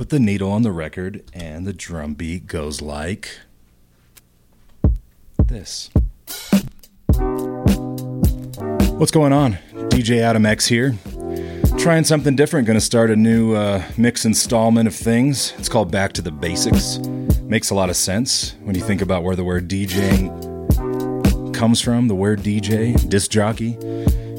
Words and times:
put 0.00 0.08
the 0.08 0.18
needle 0.18 0.50
on 0.50 0.62
the 0.62 0.72
record, 0.72 1.22
and 1.34 1.66
the 1.66 1.74
drum 1.74 2.14
beat 2.14 2.46
goes 2.46 2.80
like 2.80 3.38
this. 5.44 5.90
What's 8.96 9.10
going 9.10 9.34
on? 9.34 9.58
DJ 9.90 10.20
Adam 10.20 10.46
X 10.46 10.66
here. 10.66 10.96
Trying 11.76 12.04
something 12.04 12.34
different. 12.34 12.66
To 12.66 12.80
start 12.80 13.10
a 13.10 13.16
new 13.16 13.52
uh, 13.54 13.84
mix 13.98 14.24
installment 14.24 14.88
of 14.88 14.94
things. 14.94 15.52
It's 15.58 15.68
called 15.68 15.90
Back 15.90 16.14
to 16.14 16.22
the 16.22 16.32
Basics. 16.32 16.96
Makes 17.42 17.68
a 17.68 17.74
lot 17.74 17.90
of 17.90 17.96
sense 17.96 18.54
when 18.62 18.74
you 18.74 18.80
think 18.80 19.02
about 19.02 19.22
where 19.22 19.36
the 19.36 19.44
word 19.44 19.68
DJing 19.68 21.54
comes 21.54 21.82
from. 21.82 22.08
The 22.08 22.14
word 22.14 22.40
DJ, 22.40 23.06
disc 23.10 23.30
jockey. 23.30 23.76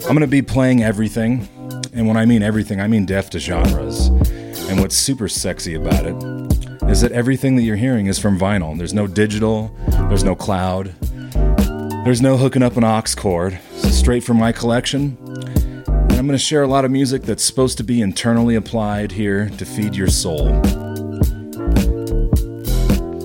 I'm 0.09 0.17
to 0.17 0.25
be 0.25 0.41
playing 0.41 0.81
everything. 0.81 1.47
And 1.93 2.07
when 2.07 2.17
I 2.17 2.25
mean 2.25 2.41
everything, 2.41 2.81
I 2.81 2.87
mean 2.87 3.05
deaf 3.05 3.29
to 3.29 3.39
genres. 3.39 4.09
And 4.71 4.79
what's 4.79 4.95
super 4.95 5.27
sexy 5.27 5.73
about 5.73 6.05
it 6.05 6.15
is 6.89 7.01
that 7.01 7.11
everything 7.11 7.57
that 7.57 7.63
you're 7.63 7.75
hearing 7.75 8.05
is 8.05 8.17
from 8.17 8.39
vinyl. 8.39 8.77
There's 8.77 8.93
no 8.93 9.05
digital, 9.05 9.75
there's 10.07 10.23
no 10.23 10.33
cloud, 10.33 10.95
there's 12.05 12.21
no 12.21 12.37
hooking 12.37 12.63
up 12.63 12.77
an 12.77 12.85
aux 12.85 13.03
cord. 13.17 13.59
It's 13.73 13.97
straight 13.97 14.23
from 14.23 14.37
my 14.37 14.53
collection. 14.53 15.17
And 15.27 16.13
I'm 16.13 16.25
going 16.25 16.29
to 16.29 16.37
share 16.37 16.63
a 16.63 16.67
lot 16.67 16.85
of 16.85 16.91
music 16.91 17.23
that's 17.23 17.43
supposed 17.43 17.79
to 17.79 17.83
be 17.83 17.99
internally 17.99 18.55
applied 18.55 19.11
here 19.11 19.49
to 19.57 19.65
feed 19.65 19.93
your 19.93 20.07
soul. 20.07 20.47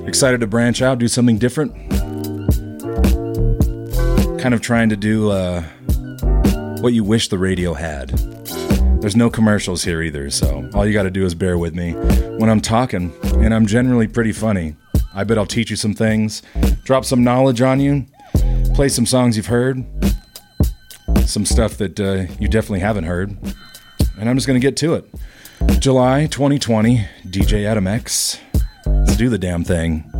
Excited 0.04 0.40
to 0.40 0.48
branch 0.48 0.82
out, 0.82 0.98
do 0.98 1.06
something 1.06 1.38
different. 1.38 1.72
Kind 4.40 4.52
of 4.52 4.60
trying 4.62 4.88
to 4.88 4.96
do 4.96 5.30
uh, 5.30 5.62
what 6.80 6.92
you 6.92 7.04
wish 7.04 7.28
the 7.28 7.38
radio 7.38 7.74
had. 7.74 8.25
There's 9.06 9.14
no 9.14 9.30
commercials 9.30 9.84
here 9.84 10.02
either, 10.02 10.30
so 10.30 10.68
all 10.74 10.84
you 10.84 10.92
got 10.92 11.04
to 11.04 11.12
do 11.12 11.24
is 11.24 11.32
bear 11.32 11.56
with 11.58 11.76
me 11.76 11.92
when 12.38 12.50
I'm 12.50 12.60
talking, 12.60 13.14
and 13.36 13.54
I'm 13.54 13.64
generally 13.64 14.08
pretty 14.08 14.32
funny. 14.32 14.74
I 15.14 15.22
bet 15.22 15.38
I'll 15.38 15.46
teach 15.46 15.70
you 15.70 15.76
some 15.76 15.94
things, 15.94 16.42
drop 16.82 17.04
some 17.04 17.22
knowledge 17.22 17.60
on 17.60 17.78
you, 17.78 18.04
play 18.74 18.88
some 18.88 19.06
songs 19.06 19.36
you've 19.36 19.46
heard, 19.46 19.84
some 21.24 21.46
stuff 21.46 21.76
that 21.76 22.00
uh, 22.00 22.34
you 22.40 22.48
definitely 22.48 22.80
haven't 22.80 23.04
heard, 23.04 23.30
and 24.18 24.28
I'm 24.28 24.34
just 24.34 24.48
going 24.48 24.60
to 24.60 24.66
get 24.66 24.76
to 24.78 24.94
it. 24.94 25.08
July 25.78 26.26
2020, 26.26 27.06
DJ 27.26 27.64
Adam 27.64 27.86
X. 27.86 28.40
Let's 28.86 29.16
do 29.16 29.28
the 29.28 29.38
damn 29.38 29.62
thing. 29.62 30.15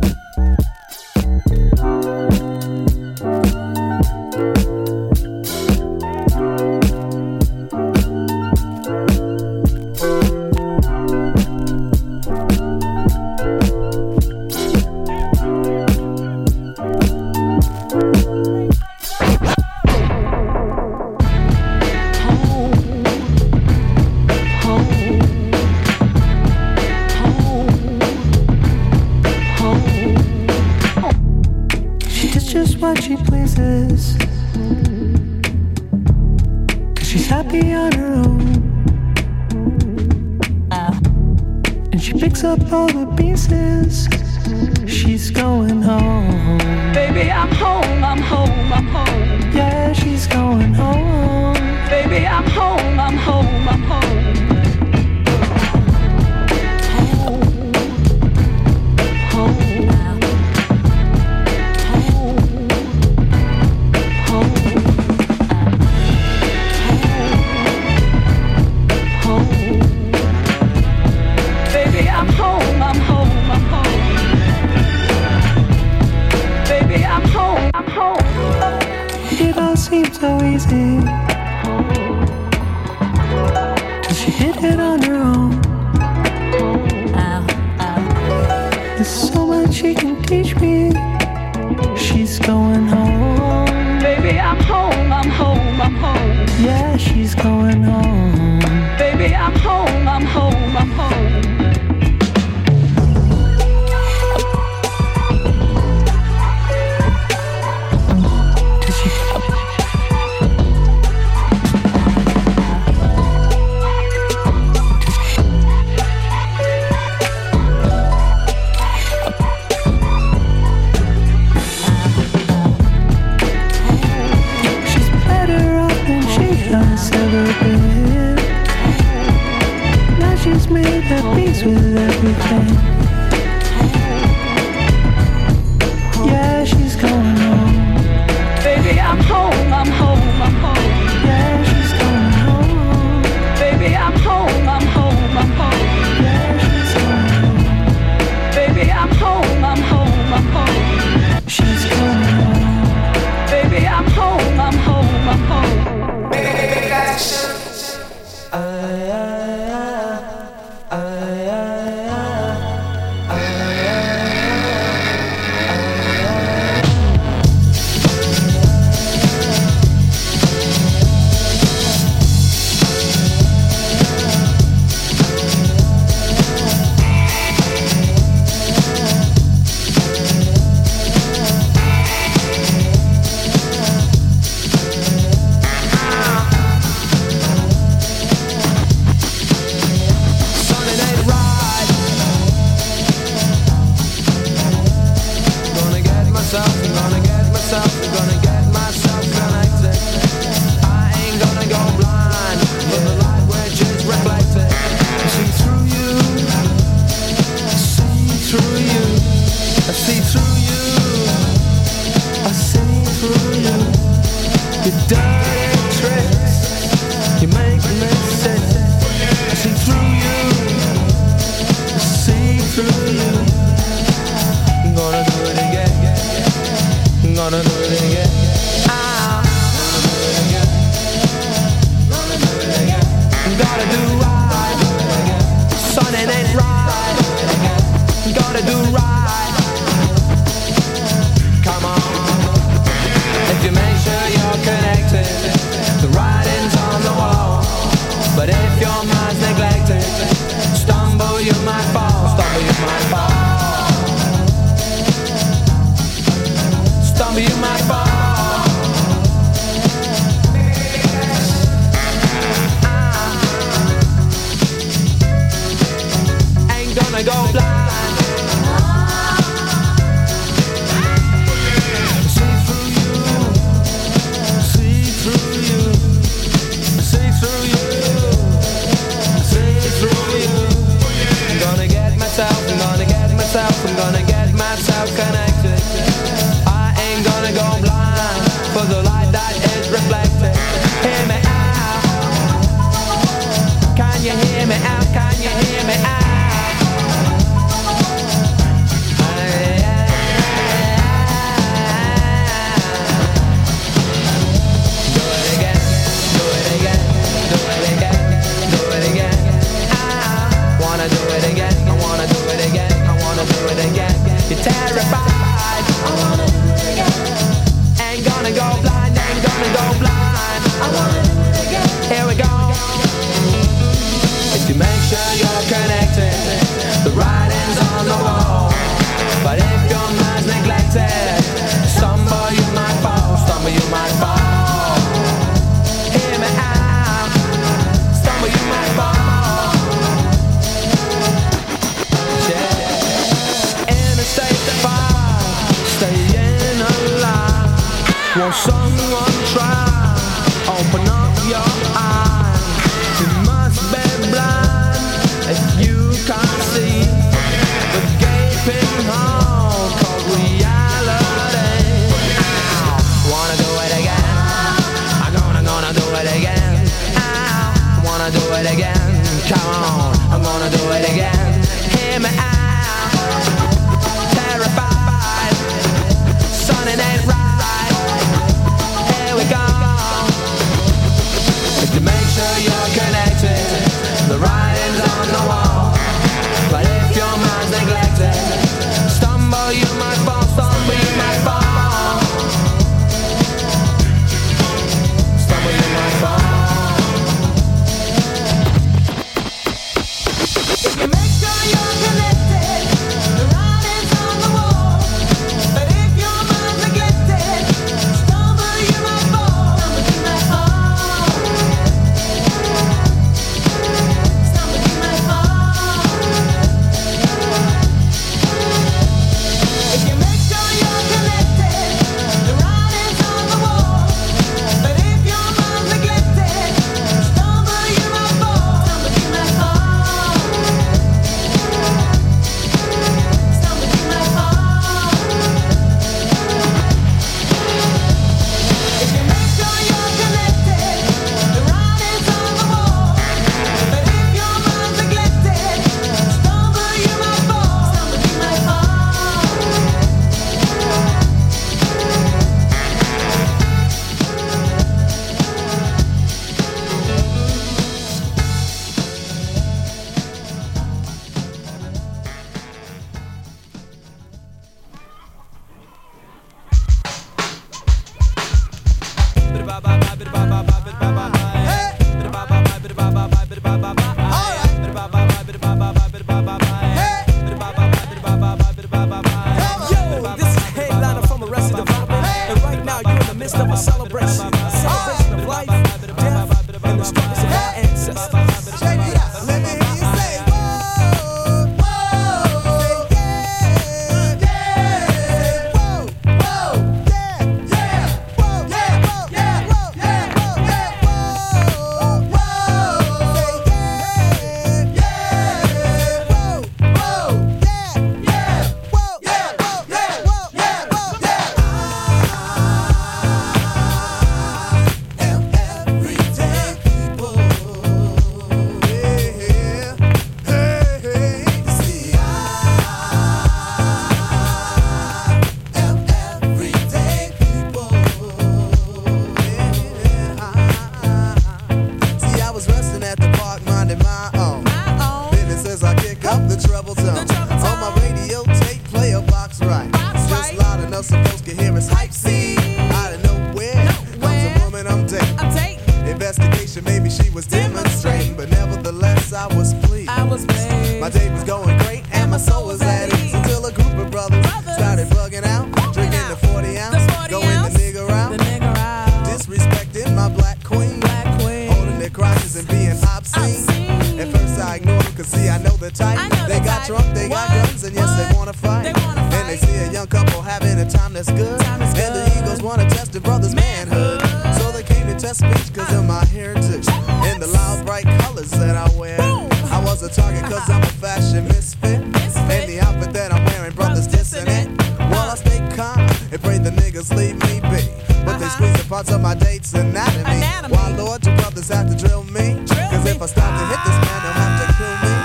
pray 586.47 586.57
the 586.57 586.71
niggas 586.71 587.09
leave 587.15 587.35
me 587.43 587.59
be. 587.71 587.83
But 588.23 588.35
uh-huh. 588.35 588.39
they 588.39 588.49
squeeze 588.55 588.77
the 588.81 588.87
parts 588.87 589.11
of 589.11 589.21
my 589.21 589.35
date's 589.35 589.73
anatomy. 589.73 590.39
anatomy. 590.39 590.75
Why, 590.75 590.95
Lord, 590.95 591.25
your 591.25 591.35
brothers 591.37 591.67
have 591.67 591.89
to 591.91 591.95
drill 591.95 592.23
me? 592.23 592.55
Drill 592.65 592.89
Cause 592.91 593.03
me. 593.03 593.11
if 593.11 593.21
I 593.21 593.25
stop 593.25 593.51
to 593.59 593.65
hit 593.71 593.81
this 593.87 593.97
man, 594.05 594.17
they'll 594.23 594.39
have 594.43 594.55
to 594.61 594.67
kill 594.77 595.11
me. 595.11 595.16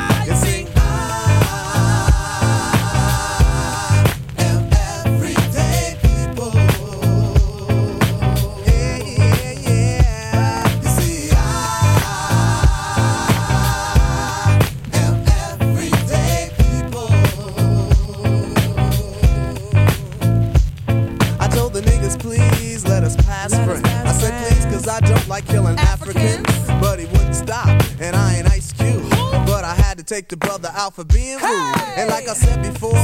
the 30.32 30.36
brother 30.38 30.70
out 30.72 30.94
for 30.94 31.04
being 31.04 31.36
rude. 31.36 31.76
Hey! 31.76 32.00
And 32.00 32.08
like 32.08 32.26
I 32.26 32.32
said 32.32 32.62
before, 32.62 32.96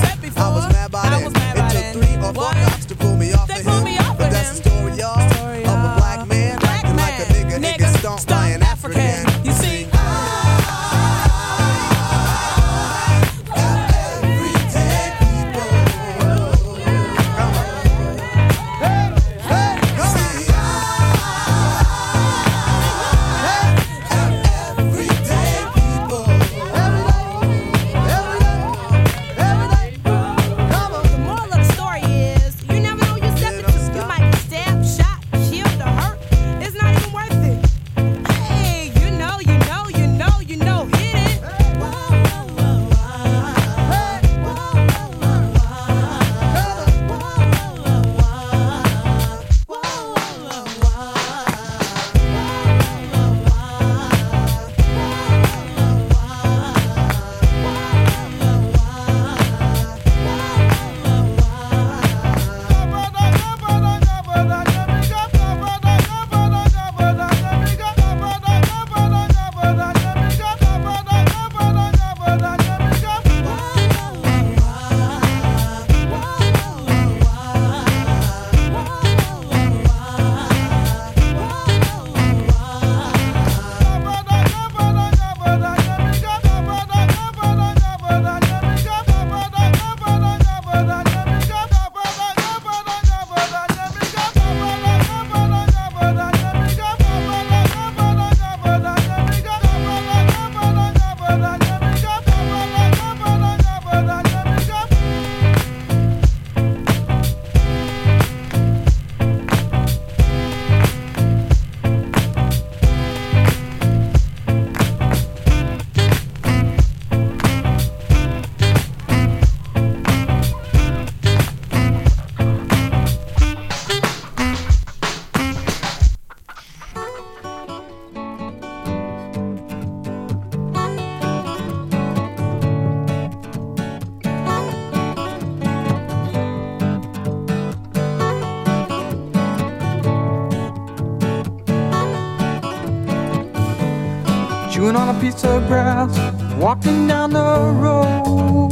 piece 145.30 145.44
of 145.44 145.66
grass 145.66 146.11
walking 146.56 147.06
down 147.06 147.30
the 147.30 147.52
road. 147.82 148.70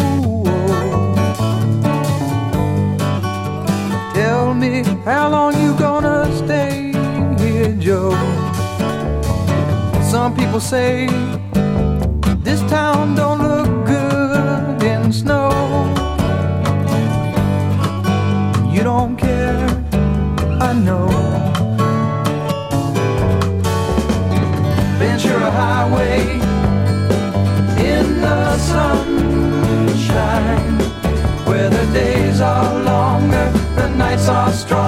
Tell 4.14 4.54
me 4.54 4.82
how 5.04 5.28
long 5.28 5.52
you 5.62 5.76
gonna 5.76 6.24
stay 6.34 6.92
here, 7.38 7.72
Joe. 7.74 8.12
Some 10.02 10.34
people 10.34 10.60
say 10.60 11.08
this 12.42 12.60
town 12.70 13.14
don't 13.16 13.42
look 13.42 13.75
are 34.28 34.52
strong. 34.52 34.85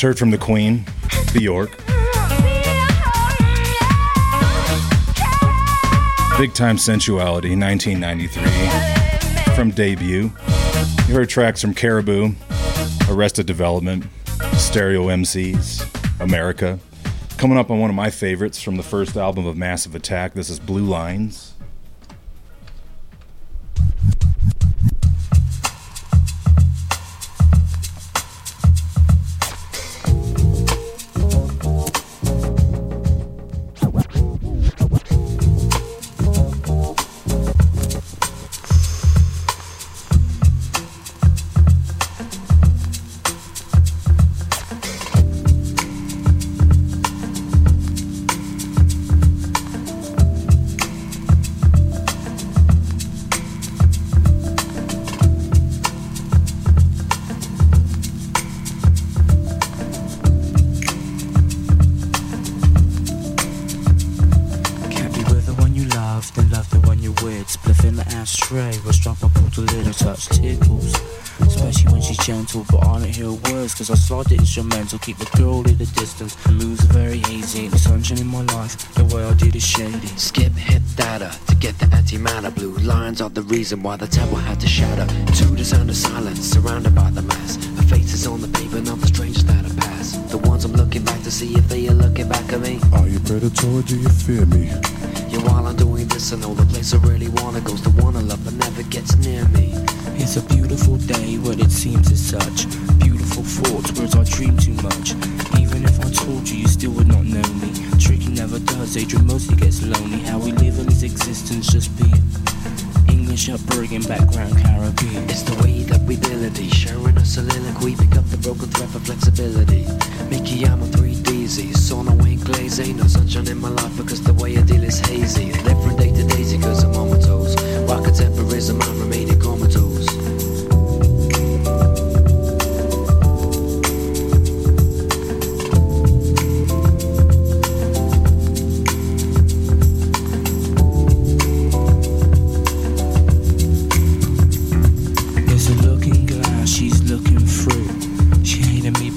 just 0.00 0.06
heard 0.06 0.18
from 0.18 0.30
the 0.30 0.38
Queen, 0.38 0.86
Bjork. 1.34 1.76
Big 6.38 6.54
Time 6.54 6.78
Sensuality, 6.78 7.54
1993, 7.54 9.54
from 9.54 9.70
debut. 9.72 10.32
You 11.06 11.14
heard 11.14 11.28
tracks 11.28 11.60
from 11.60 11.74
Caribou, 11.74 12.32
Arrested 13.10 13.44
Development, 13.44 14.06
Stereo 14.54 15.08
MCs, 15.08 15.86
America. 16.18 16.78
Coming 17.36 17.58
up 17.58 17.70
on 17.70 17.78
one 17.78 17.90
of 17.90 17.96
my 17.96 18.08
favorites 18.08 18.62
from 18.62 18.78
the 18.78 18.82
first 18.82 19.18
album 19.18 19.44
of 19.44 19.58
Massive 19.58 19.94
Attack, 19.94 20.32
this 20.32 20.48
is 20.48 20.58
Blue 20.58 20.86
Lines. 20.86 21.49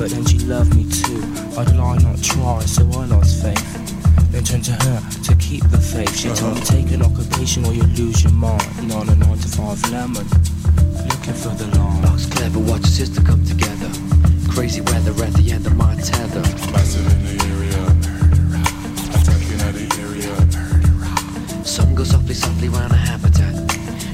but 0.04 0.12
then 0.12 0.26
she 0.26 0.38
loved 0.40 0.76
me 0.76 0.84
too. 0.84 1.24
I'd 1.58 1.74
lie, 1.78 1.98
not 2.00 2.22
try, 2.22 2.60
so 2.66 2.84
I 2.92 3.06
lost 3.06 3.42
faith. 3.42 3.64
Then 4.34 4.44
turned 4.44 4.66
to 4.66 4.74
her 4.74 5.00
to 5.00 5.36
keep 5.38 5.64
the 5.72 5.78
faith. 5.78 6.14
She 6.14 6.28
told 6.28 6.56
me, 6.56 6.62
uh-huh. 6.62 6.76
take 6.76 6.92
an 6.92 7.02
occupation 7.02 7.64
or 7.64 7.72
you 7.72 7.84
lose 7.96 8.22
your 8.22 8.34
mind. 8.34 8.68
Not 8.86 9.08
a 9.08 9.16
9 9.16 9.38
to 9.38 9.48
5 9.48 9.92
lemon, 9.92 10.28
looking 11.08 11.38
for 11.40 11.56
the 11.56 11.72
line. 11.80 12.02
Bucks 12.02 12.26
clever, 12.26 12.60
watch 12.60 12.84
your 12.84 13.08
sister 13.08 13.22
come 13.22 13.46
together. 13.46 13.88
Crazy 14.52 14.82
weather 14.82 15.16
at 15.24 15.32
the 15.40 15.50
end 15.54 15.66
of 15.68 15.78
my 15.78 15.96
tether. 15.96 16.44
Massive 16.76 17.08
in 17.08 17.24
the 17.24 17.36
area. 17.56 17.84
Attacking 19.16 19.62
at 19.64 19.74
the 19.80 19.88
area. 20.04 21.64
Sun 21.64 21.96
goes 21.96 22.10
softly, 22.10 22.34
softly 22.34 22.68
round 22.68 22.92
a 22.92 22.98
habitat. 22.98 23.56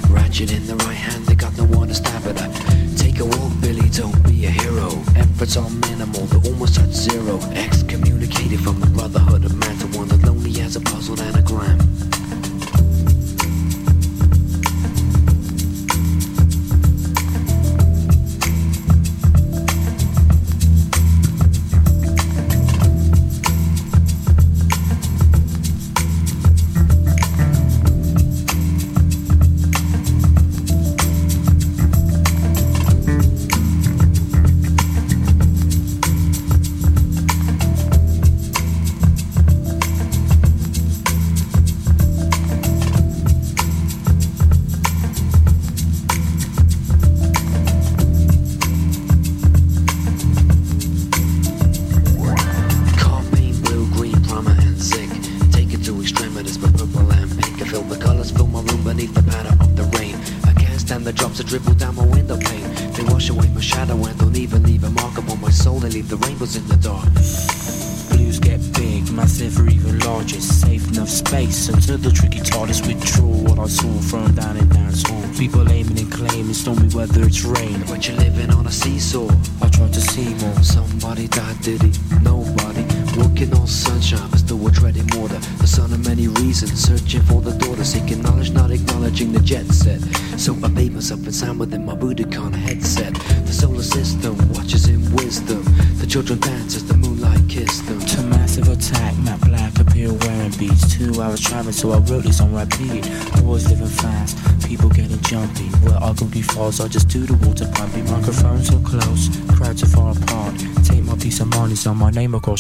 Ratchet 0.07 0.51
in 0.51 0.67
the 0.67 0.75
right 0.85 0.93
hand, 0.93 1.25
they 1.25 1.33
got 1.33 1.57
no 1.57 1.63
one 1.63 1.87
to 1.87 1.95
stab 1.95 2.27
at 2.27 2.88
a 3.21 3.25
walk, 3.25 3.51
Billy, 3.61 3.89
don't 3.89 4.23
be 4.23 4.45
a 4.45 4.49
hero. 4.49 4.89
Efforts 5.15 5.57
are 5.57 5.69
minimal, 5.69 6.25
they 6.27 6.49
almost 6.49 6.79
at 6.79 6.89
zero. 6.89 7.39
Excommunicated 7.53 8.59
from 8.61 8.79
the 8.79 8.87
Brotherhood 8.87 9.45
of 9.45 9.55
Man. 9.57 9.78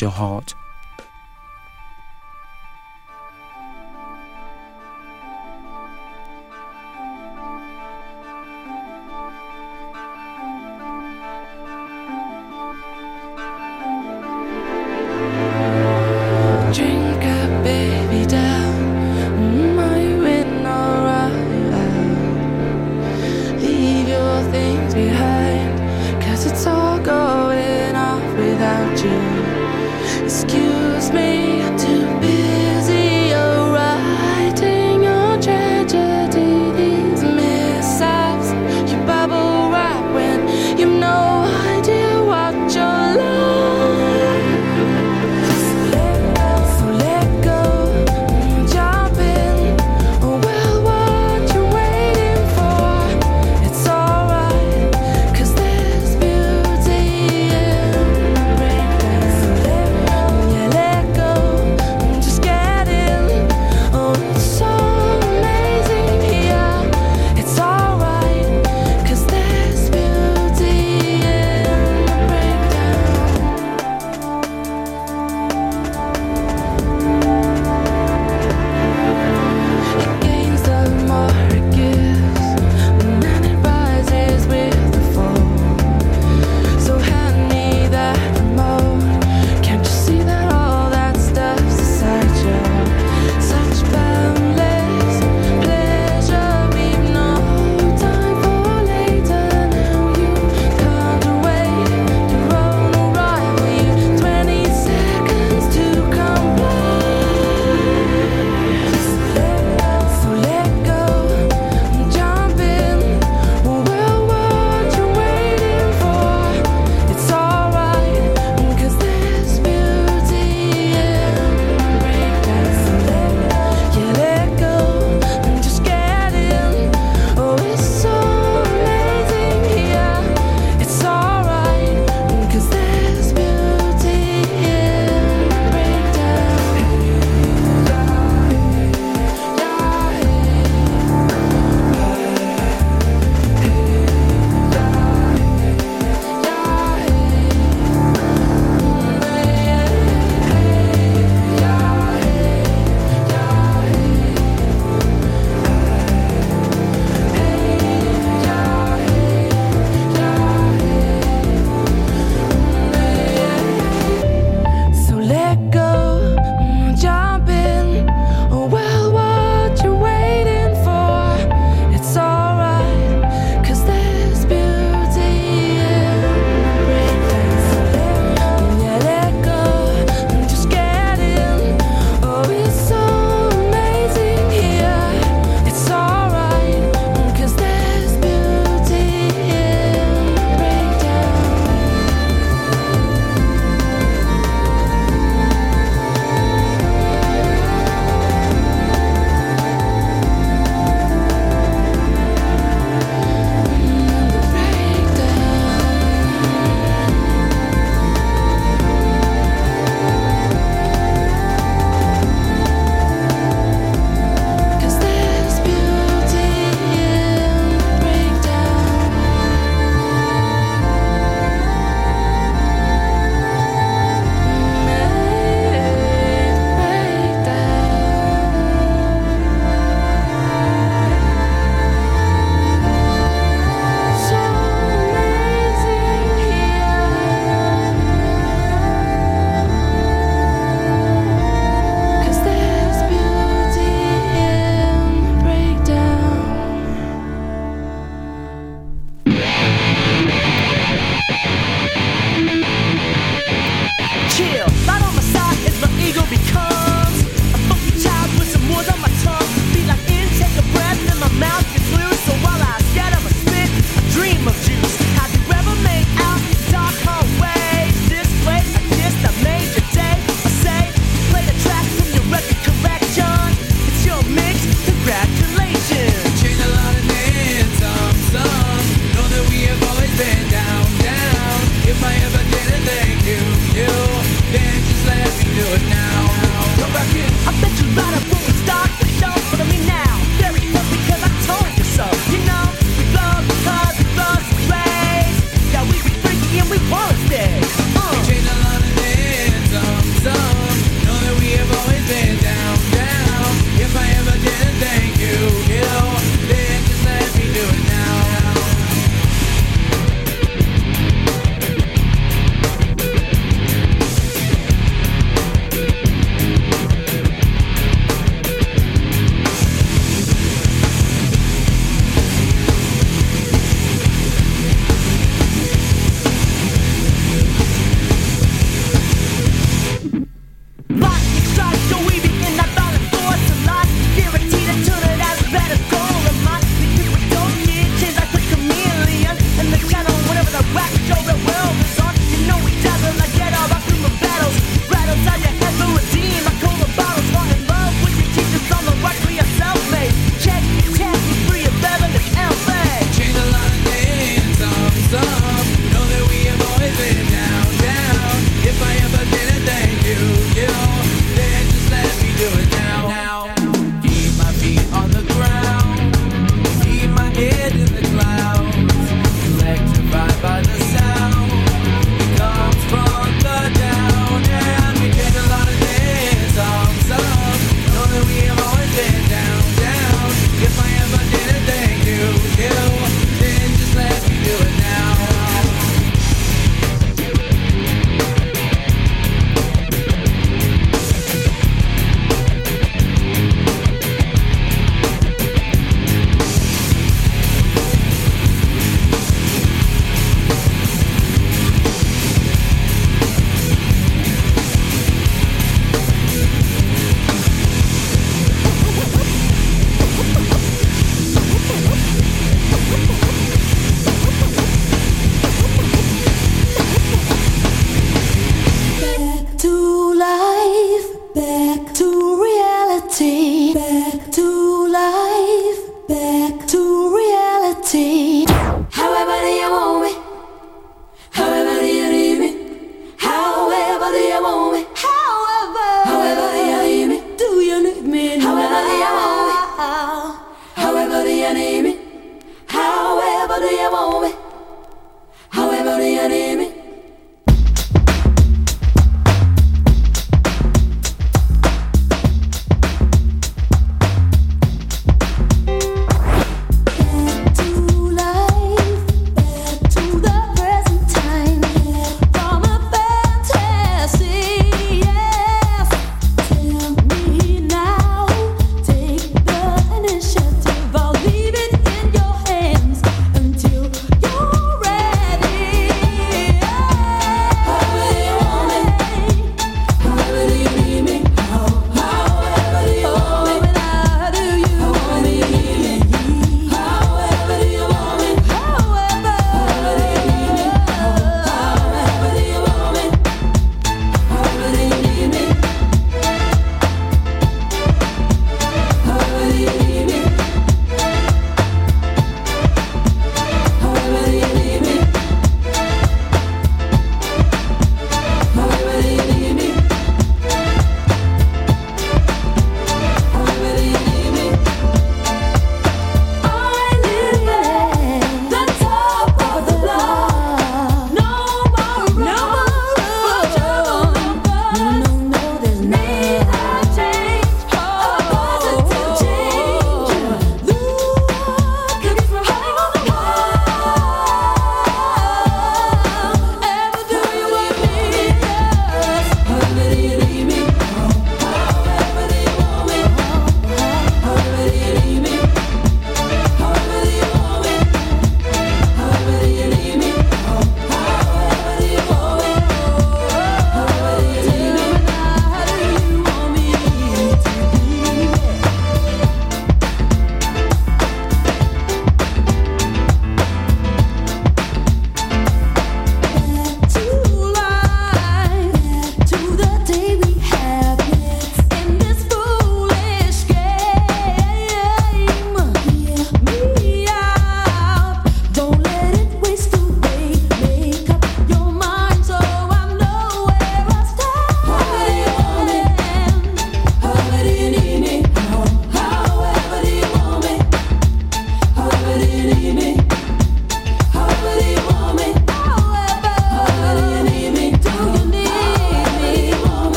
your 0.00 0.10
heart. 0.10 0.55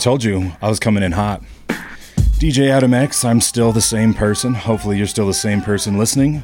Told 0.00 0.24
you 0.24 0.52
I 0.62 0.68
was 0.68 0.80
coming 0.80 1.02
in 1.02 1.12
hot. 1.12 1.42
DJ 2.38 2.70
Adam 2.70 2.94
X, 2.94 3.22
I'm 3.22 3.40
still 3.40 3.70
the 3.70 3.82
same 3.82 4.14
person. 4.14 4.54
Hopefully, 4.54 4.96
you're 4.96 5.06
still 5.06 5.26
the 5.26 5.34
same 5.34 5.60
person 5.60 5.98
listening. 5.98 6.42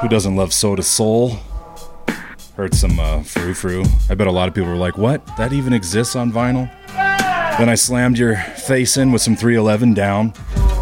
Who 0.00 0.08
doesn't 0.08 0.36
love 0.36 0.54
Soda 0.54 0.82
Soul? 0.82 1.38
Heard 2.56 2.74
some 2.74 2.98
uh, 2.98 3.22
Frou 3.22 3.52
Frou. 3.52 3.84
I 4.08 4.14
bet 4.14 4.26
a 4.26 4.32
lot 4.32 4.48
of 4.48 4.54
people 4.54 4.70
were 4.70 4.76
like, 4.76 4.96
what? 4.96 5.26
That 5.36 5.52
even 5.52 5.74
exists 5.74 6.16
on 6.16 6.32
vinyl? 6.32 6.70
Then 7.58 7.68
I 7.68 7.74
slammed 7.74 8.18
your 8.18 8.36
face 8.36 8.96
in 8.96 9.12
with 9.12 9.20
some 9.20 9.36
311 9.36 9.92
down. 9.92 10.32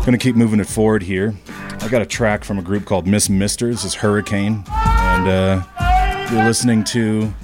Gonna 0.07 0.17
keep 0.17 0.37
moving 0.37 0.61
it 0.61 0.69
forward 0.69 1.03
here. 1.03 1.35
I 1.81 1.89
got 1.89 2.03
a 2.03 2.07
track 2.07 2.45
from 2.45 2.59
a 2.61 2.63
group 2.63 2.85
called 2.85 3.09
Miss 3.09 3.29
Misters, 3.29 3.85
it's 3.85 3.95
Hurricane. 3.95 4.63
And 4.69 5.29
uh, 5.29 6.29
you're 6.31 6.45
listening 6.45 6.85
to 6.85 7.35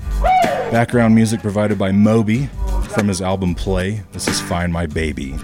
background 0.71 1.17
music 1.17 1.43
provided 1.43 1.79
by 1.79 1.91
Moby 1.91 2.49
from 2.99 3.07
his 3.07 3.23
album 3.23 3.55
Play. 3.55 4.03
This 4.11 4.27
is 4.27 4.41
Find 4.41 4.73
My 4.73 4.87
Baby. 4.87 5.37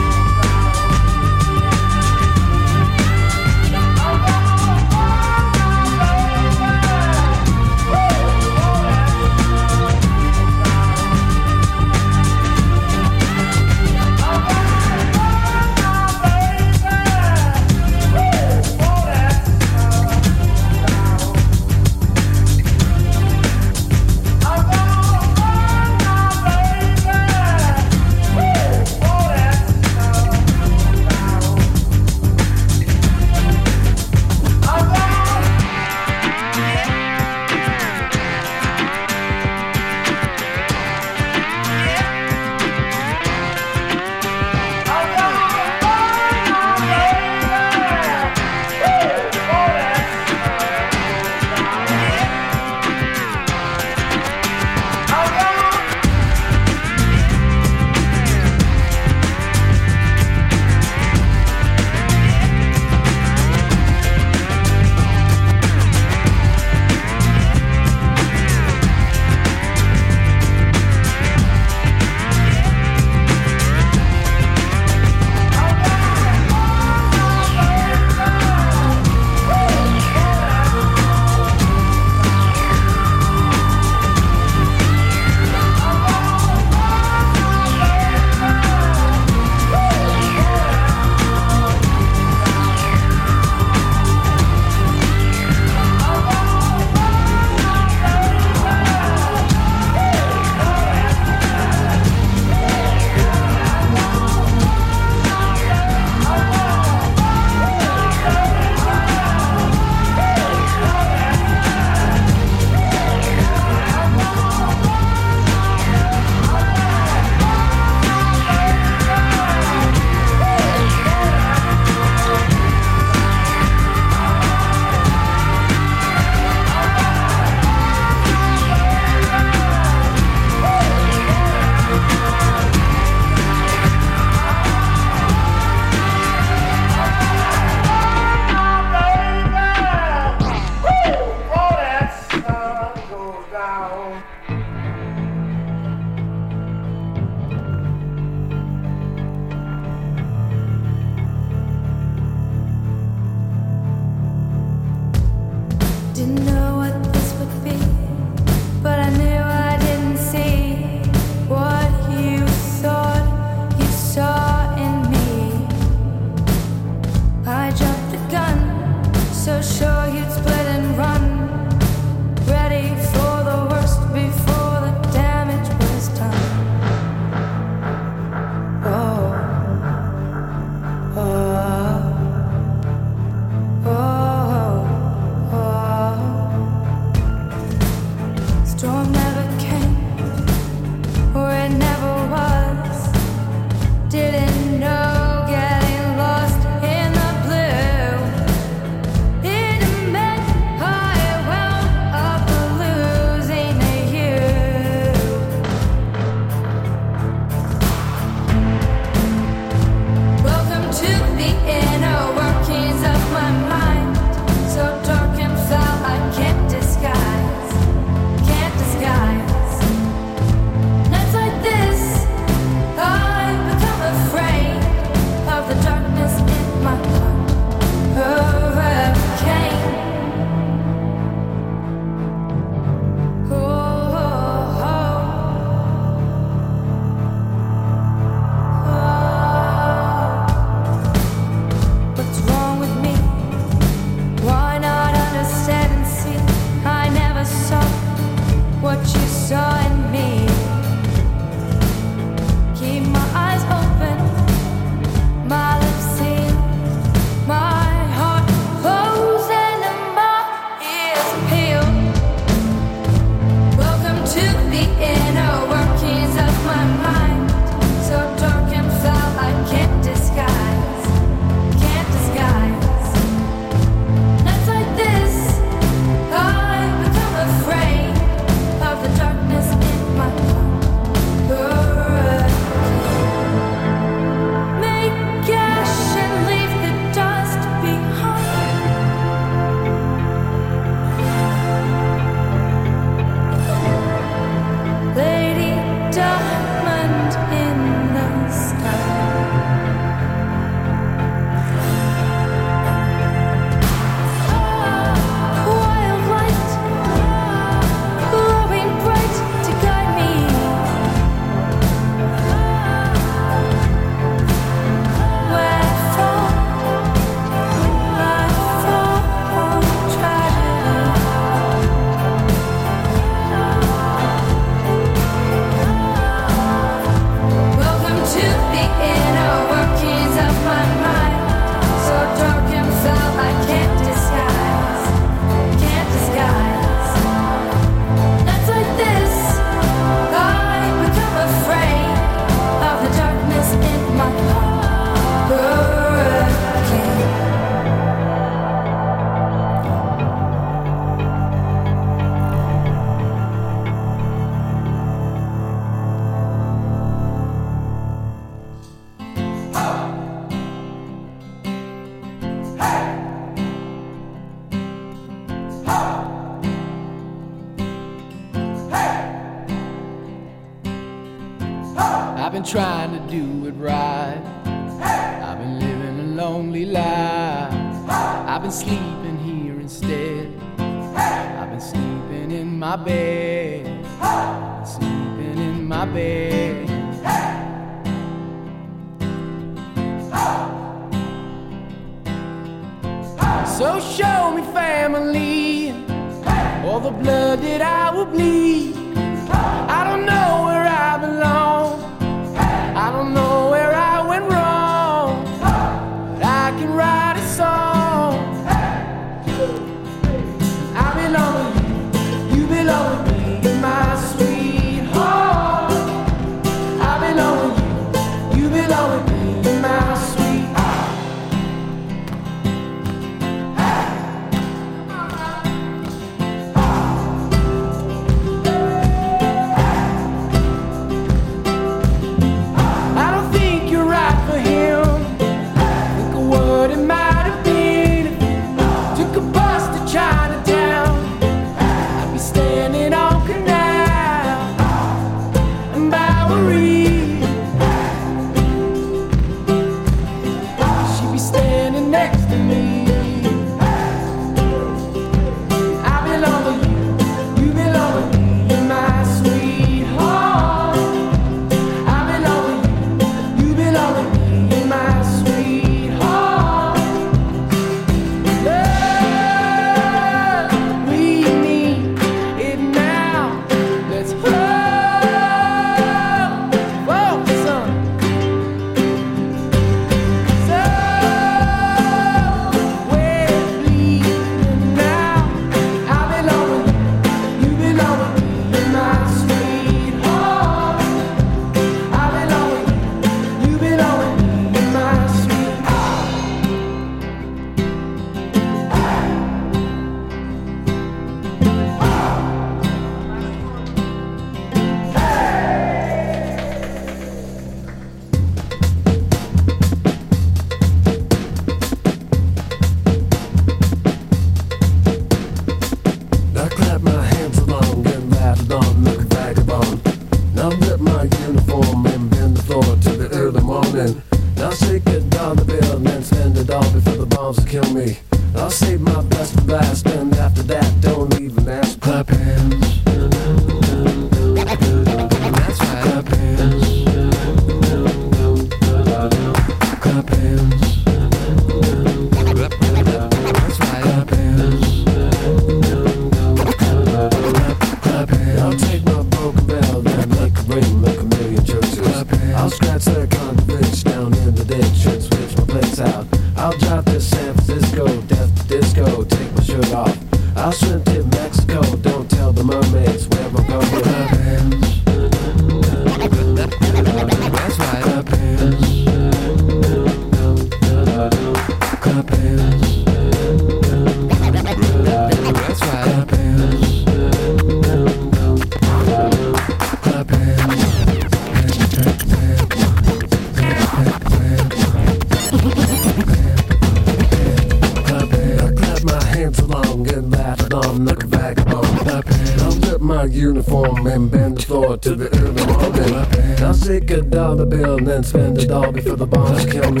floor 594.70 594.96
to 594.96 595.16
the 595.16 595.28
early 595.42 595.66
morning. 595.66 596.62
I'll 596.62 596.74
take 596.74 597.10
a 597.10 597.22
dollar 597.22 597.66
bill 597.66 597.98
and 597.98 598.06
then 598.06 598.22
spend 598.22 598.56
a 598.58 598.66
dollar 598.66 598.92
before 598.92 599.16
the 599.16 599.26
bombs 599.26 599.66
kill 599.66 599.90
me. 599.90 600.00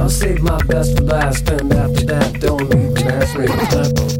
I'll 0.00 0.08
save 0.08 0.40
my 0.40 0.56
best 0.64 0.96
for 0.96 1.04
last, 1.04 1.46
and 1.50 1.70
after 1.74 2.06
that, 2.06 2.40
don't 2.40 2.62
even 2.62 2.96
ask 3.06 3.36
me. 3.36 4.17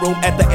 Room 0.00 0.14
at 0.22 0.36
the 0.38 0.47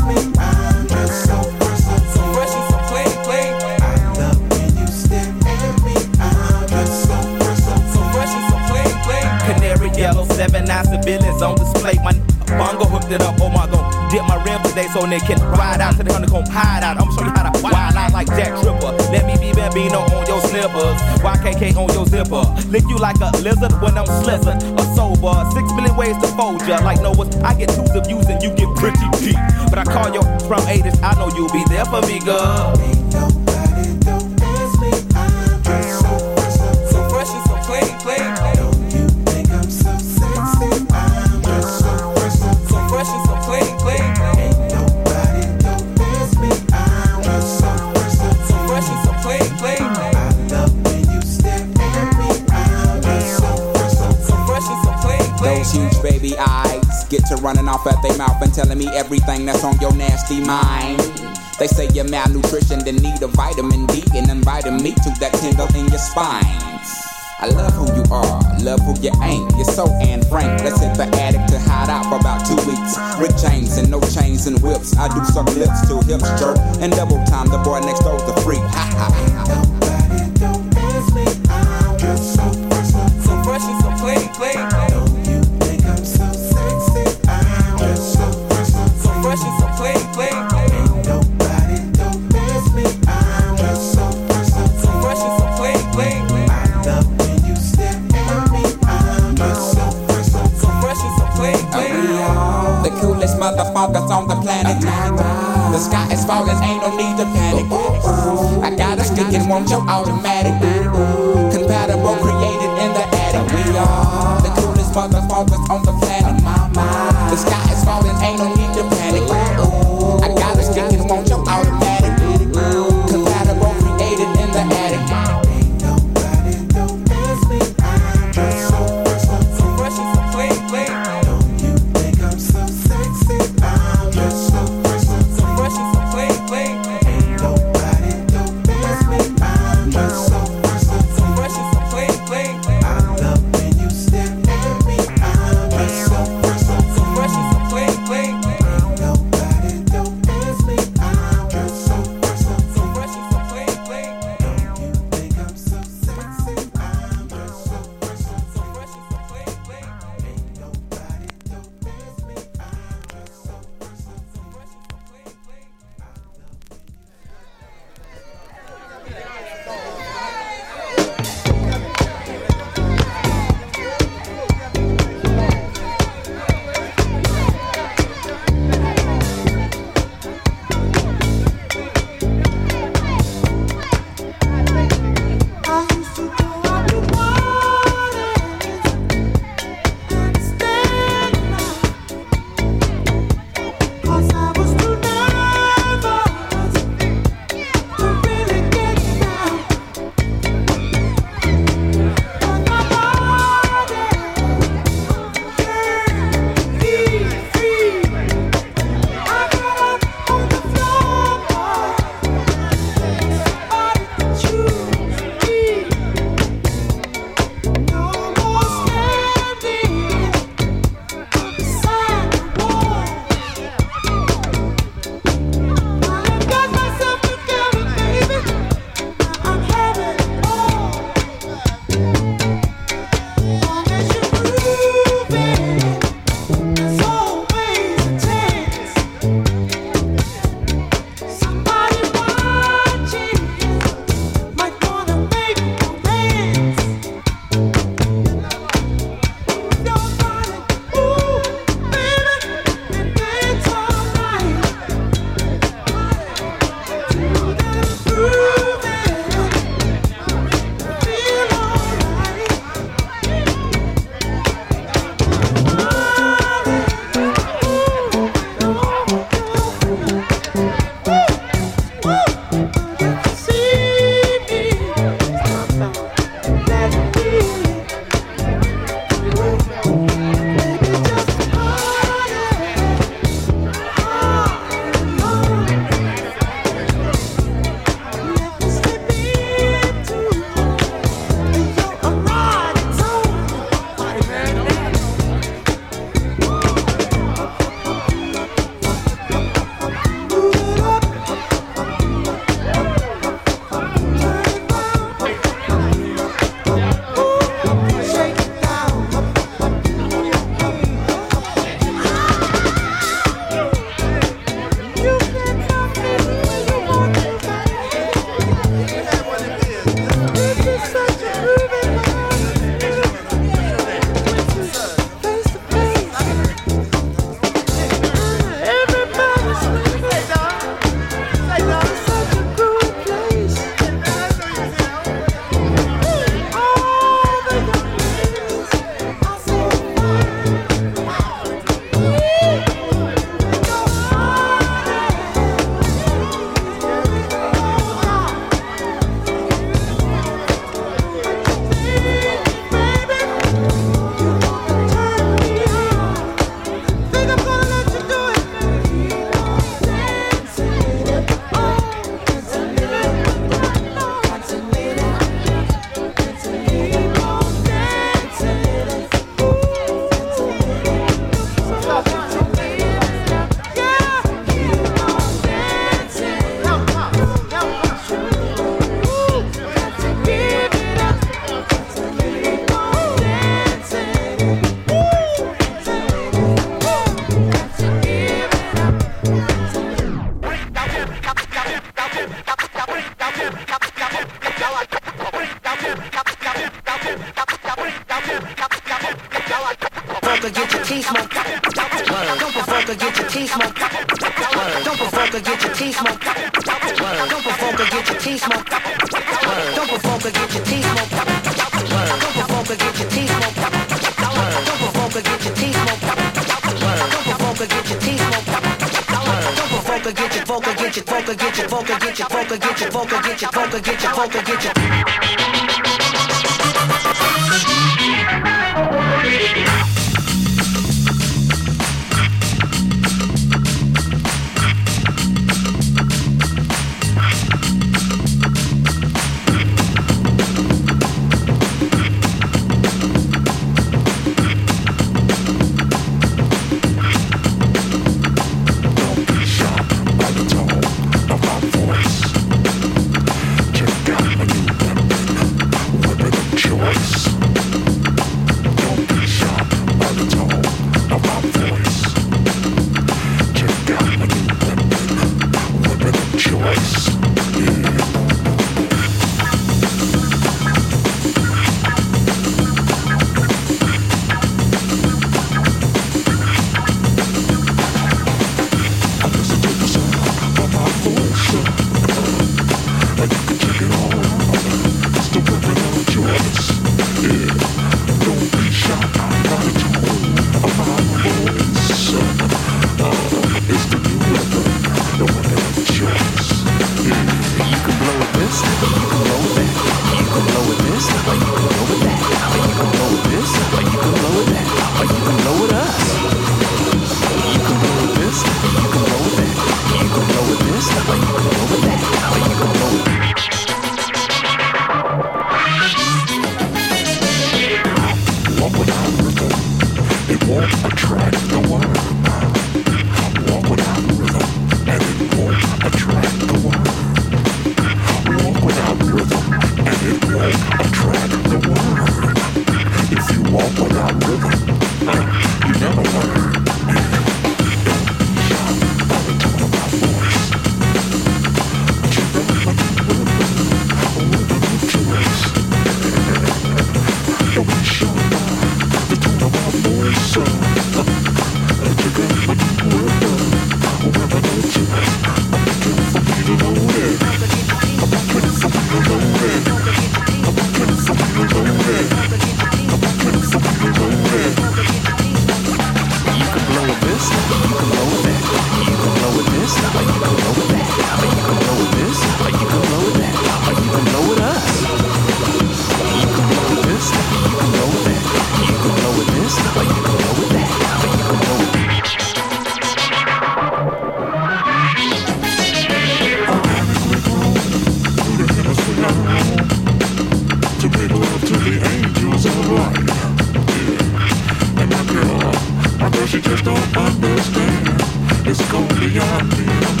It's 598.50 598.64
slowly 598.64 599.18
on 599.18 599.48
me, 599.50 599.66
I'm 599.68 600.00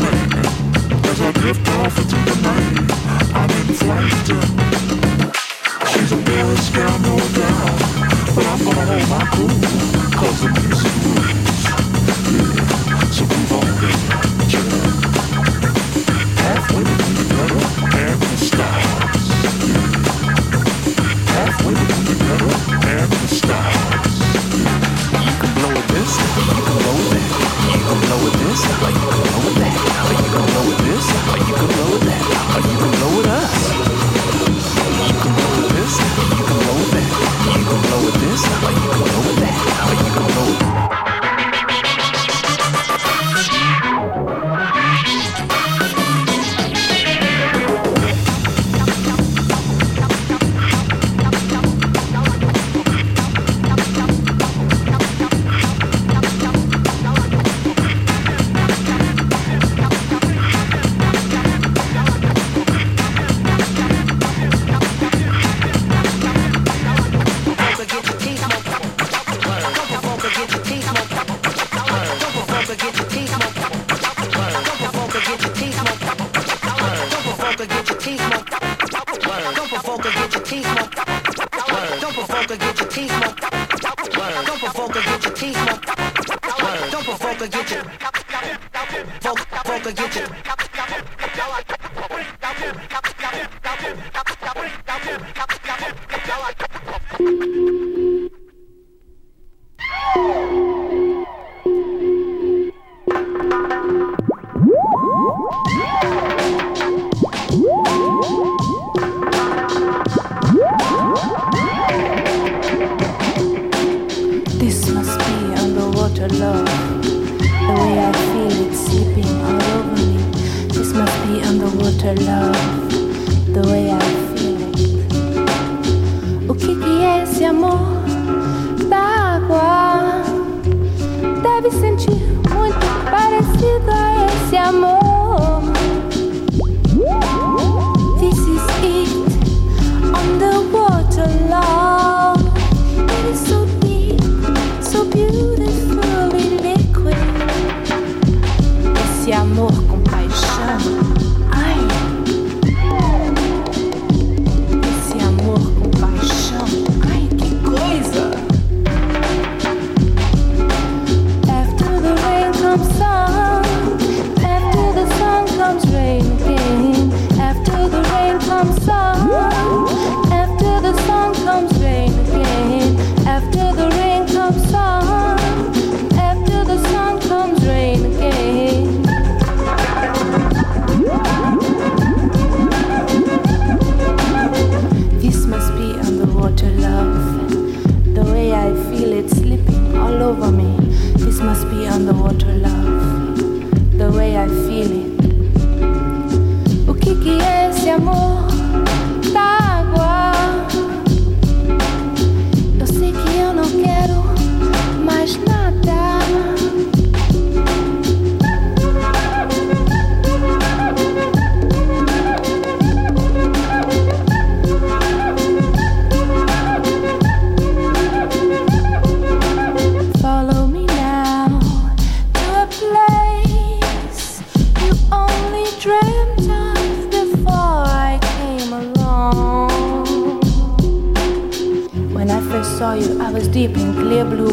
As 1.04 1.20
I 1.20 1.32
drift 1.32 1.68
off 1.68 1.98
into 1.98 2.16
the 2.16 2.34
night. 2.40 2.88
I'm 3.34 3.50
in 3.50 3.74
flight 3.74 4.28
She's 5.92 6.12
a 6.12 6.16
Paris 6.16 6.70
girl, 6.70 6.98
no 7.00 7.18
doubt. 7.36 7.78
But 8.34 8.46
I'm 8.46 8.64
gonna 8.64 8.86
hold 8.88 9.08
my 9.10 9.20
cool 9.34 9.52
Cause 10.16 10.40
the 10.40 10.48
music 10.60 10.94
moves. 11.04 11.64
Yeah, 12.88 13.10
so 13.10 13.24
move 13.26 13.52
on. 13.52 14.07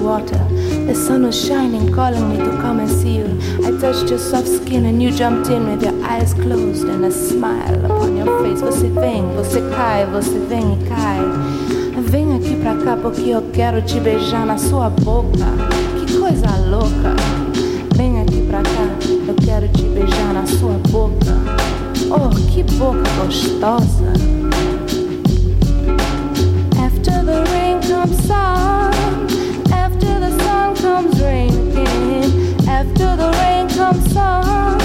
Water. 0.05 0.37
The 0.85 0.93
sun 0.93 1.23
was 1.25 1.35
shining, 1.35 1.91
calling 1.91 2.29
me 2.29 2.37
to 2.37 2.51
come 2.61 2.79
and 2.79 2.89
see 2.89 3.17
you. 3.17 3.39
I 3.65 3.71
touched 3.81 4.09
your 4.09 4.19
soft 4.19 4.47
skin 4.47 4.85
and 4.85 5.01
you 5.01 5.09
jumped 5.11 5.49
in 5.49 5.65
with 5.67 5.81
your 5.81 5.97
eyes 6.05 6.33
closed 6.35 6.87
and 6.87 7.03
a 7.05 7.11
smile 7.11 7.83
upon 7.85 8.15
your 8.15 8.29
face. 8.43 8.61
Você 8.61 8.87
vem, 8.89 9.23
você 9.35 9.61
cai, 9.75 10.05
você 10.05 10.37
vem 10.47 10.73
e 10.73 10.77
cai. 10.87 11.19
Vem 12.11 12.35
aqui 12.35 12.55
pra 12.61 12.75
cá 12.75 12.95
porque 12.95 13.29
eu 13.31 13.41
quero 13.51 13.81
te 13.81 13.99
beijar 13.99 14.45
na 14.45 14.57
sua 14.57 14.89
boca. 14.89 15.47
Que 15.99 16.17
coisa 16.19 16.55
louca. 16.69 17.15
Vem 17.95 18.21
aqui 18.21 18.41
pra 18.47 18.61
cá, 18.61 18.87
eu 19.27 19.35
quero 19.43 19.67
te 19.69 19.83
beijar 19.83 20.33
na 20.33 20.45
sua 20.45 20.77
boca. 20.91 21.35
Oh, 22.11 22.29
que 22.51 22.61
boca 22.77 23.09
gostosa. 23.23 24.34
Comes 30.95 31.21
rain. 31.21 31.51
After 32.69 33.17
the 33.17 33.29
rain 33.41 33.67
comes 33.67 34.13
sun, 34.13 34.79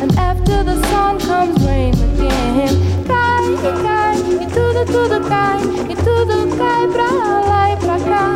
and 0.00 0.10
after 0.18 0.64
the 0.64 0.76
sun 0.88 1.18
comes 1.20 1.58
rain 1.66 1.92
again. 2.08 2.74
Cai, 3.06 3.44
cai, 3.84 4.16
e 4.42 4.46
tudo, 4.46 4.80
tudo 4.86 5.20
cai, 5.28 5.60
e 5.92 5.94
tudo 6.06 6.56
cai 6.56 6.88
pra 6.94 7.10
lá 7.50 7.70
e 7.70 7.76
pra 7.76 7.98
cá, 8.00 8.26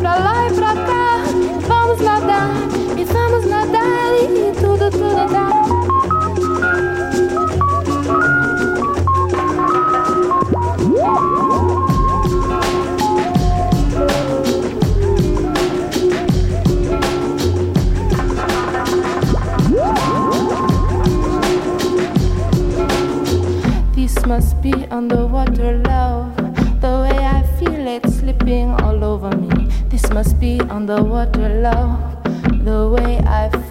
pra 0.00 0.14
lá 0.26 0.48
e 0.48 0.52
pra 0.52 0.74
cá. 0.88 1.06
Vamos 1.66 1.98
nadar, 2.02 2.50
e 3.00 3.04
vamos 3.04 3.46
nadar, 3.46 4.12
e 4.20 4.52
tudo, 4.60 4.90
tudo 4.90 5.32
dá. 5.32 5.75
Must 24.26 24.60
be 24.60 24.72
underwater 24.90 25.78
love. 25.86 26.36
The 26.80 27.06
way 27.06 27.16
I 27.16 27.42
feel 27.58 27.86
it 27.86 28.04
slipping 28.10 28.70
all 28.82 29.04
over 29.04 29.30
me. 29.36 29.68
This 29.88 30.10
must 30.10 30.40
be 30.40 30.58
underwater 30.62 31.48
love. 31.60 32.24
The 32.64 32.90
way 32.90 33.18
I 33.18 33.48
feel 33.50 33.65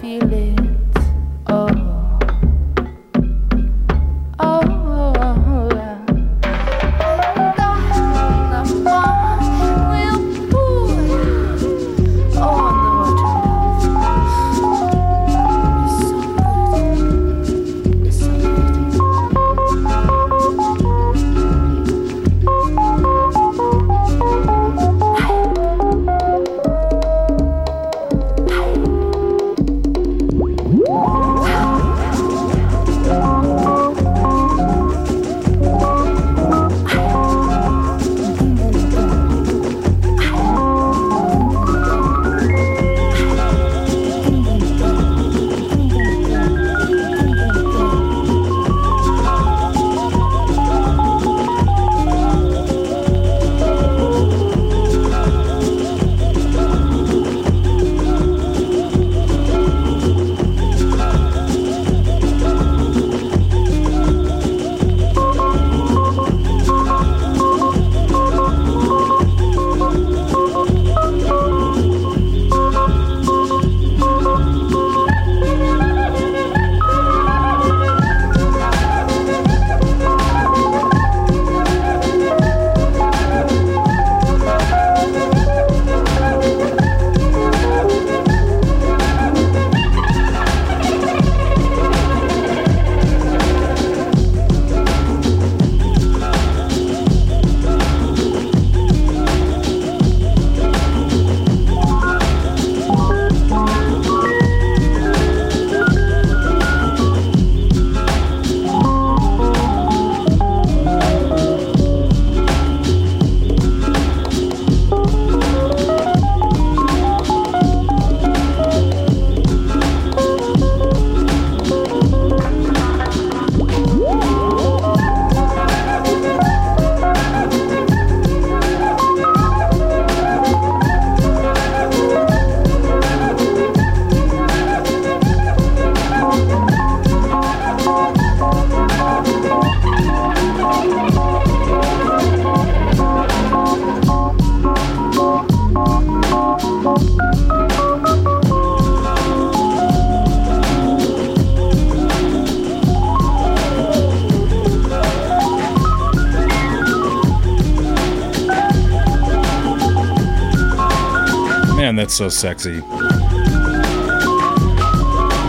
so 162.16 162.28
sexy. 162.30 162.80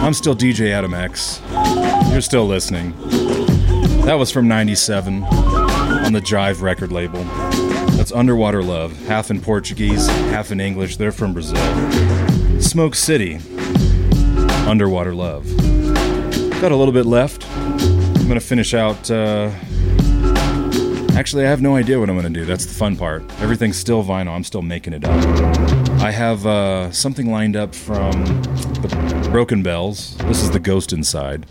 I'm 0.04 0.14
still 0.14 0.36
DJ 0.36 0.72
Adam 0.72 0.94
X. 0.94 1.42
You're 2.12 2.20
still 2.20 2.46
listening. 2.46 2.92
That 4.02 4.16
was 4.20 4.32
from 4.32 4.50
97 4.50 5.24
on 5.24 6.12
the 6.12 6.20
Jive 6.20 6.62
record 6.62 6.92
label. 6.92 7.24
That's 7.96 8.12
Underwater 8.12 8.62
Love, 8.62 8.98
half 9.08 9.32
in 9.32 9.40
Portuguese, 9.40 10.08
half 10.08 10.52
in 10.52 10.60
English. 10.60 10.98
They're 10.98 11.14
from 11.14 11.32
Brazil. 11.32 11.56
Smoke 12.60 12.96
City, 12.96 13.40
Underwater 14.68 15.16
Love. 15.16 15.46
Got 16.60 16.74
a 16.74 16.76
little 16.76 16.94
bit 16.94 17.06
left. 17.06 17.50
I'm 17.50 18.28
going 18.28 18.40
to 18.40 18.42
finish 18.42 18.74
out. 18.74 19.10
Uh, 19.10 19.52
actually, 21.18 21.46
I 21.46 21.50
have 21.50 21.62
no 21.62 21.78
idea 21.78 21.98
what 21.98 22.10
I'm 22.10 22.20
going 22.20 22.34
to 22.34 22.40
do. 22.40 22.46
That's 22.46 22.66
the 22.66 22.74
fun 22.74 22.98
part. 22.98 23.24
Everything's 23.40 23.78
still 23.78 24.04
vinyl, 24.04 24.36
I'm 24.36 24.44
still 24.44 24.62
making 24.62 24.92
it 24.92 25.06
up. 25.06 25.77
I 26.00 26.12
have 26.12 26.46
uh, 26.46 26.92
something 26.92 27.32
lined 27.32 27.56
up 27.56 27.74
from 27.74 28.12
the 28.82 29.30
Broken 29.32 29.64
Bells. 29.64 30.16
This 30.18 30.42
is 30.44 30.52
the 30.52 30.60
Ghost 30.60 30.94
Inside. 30.94 31.46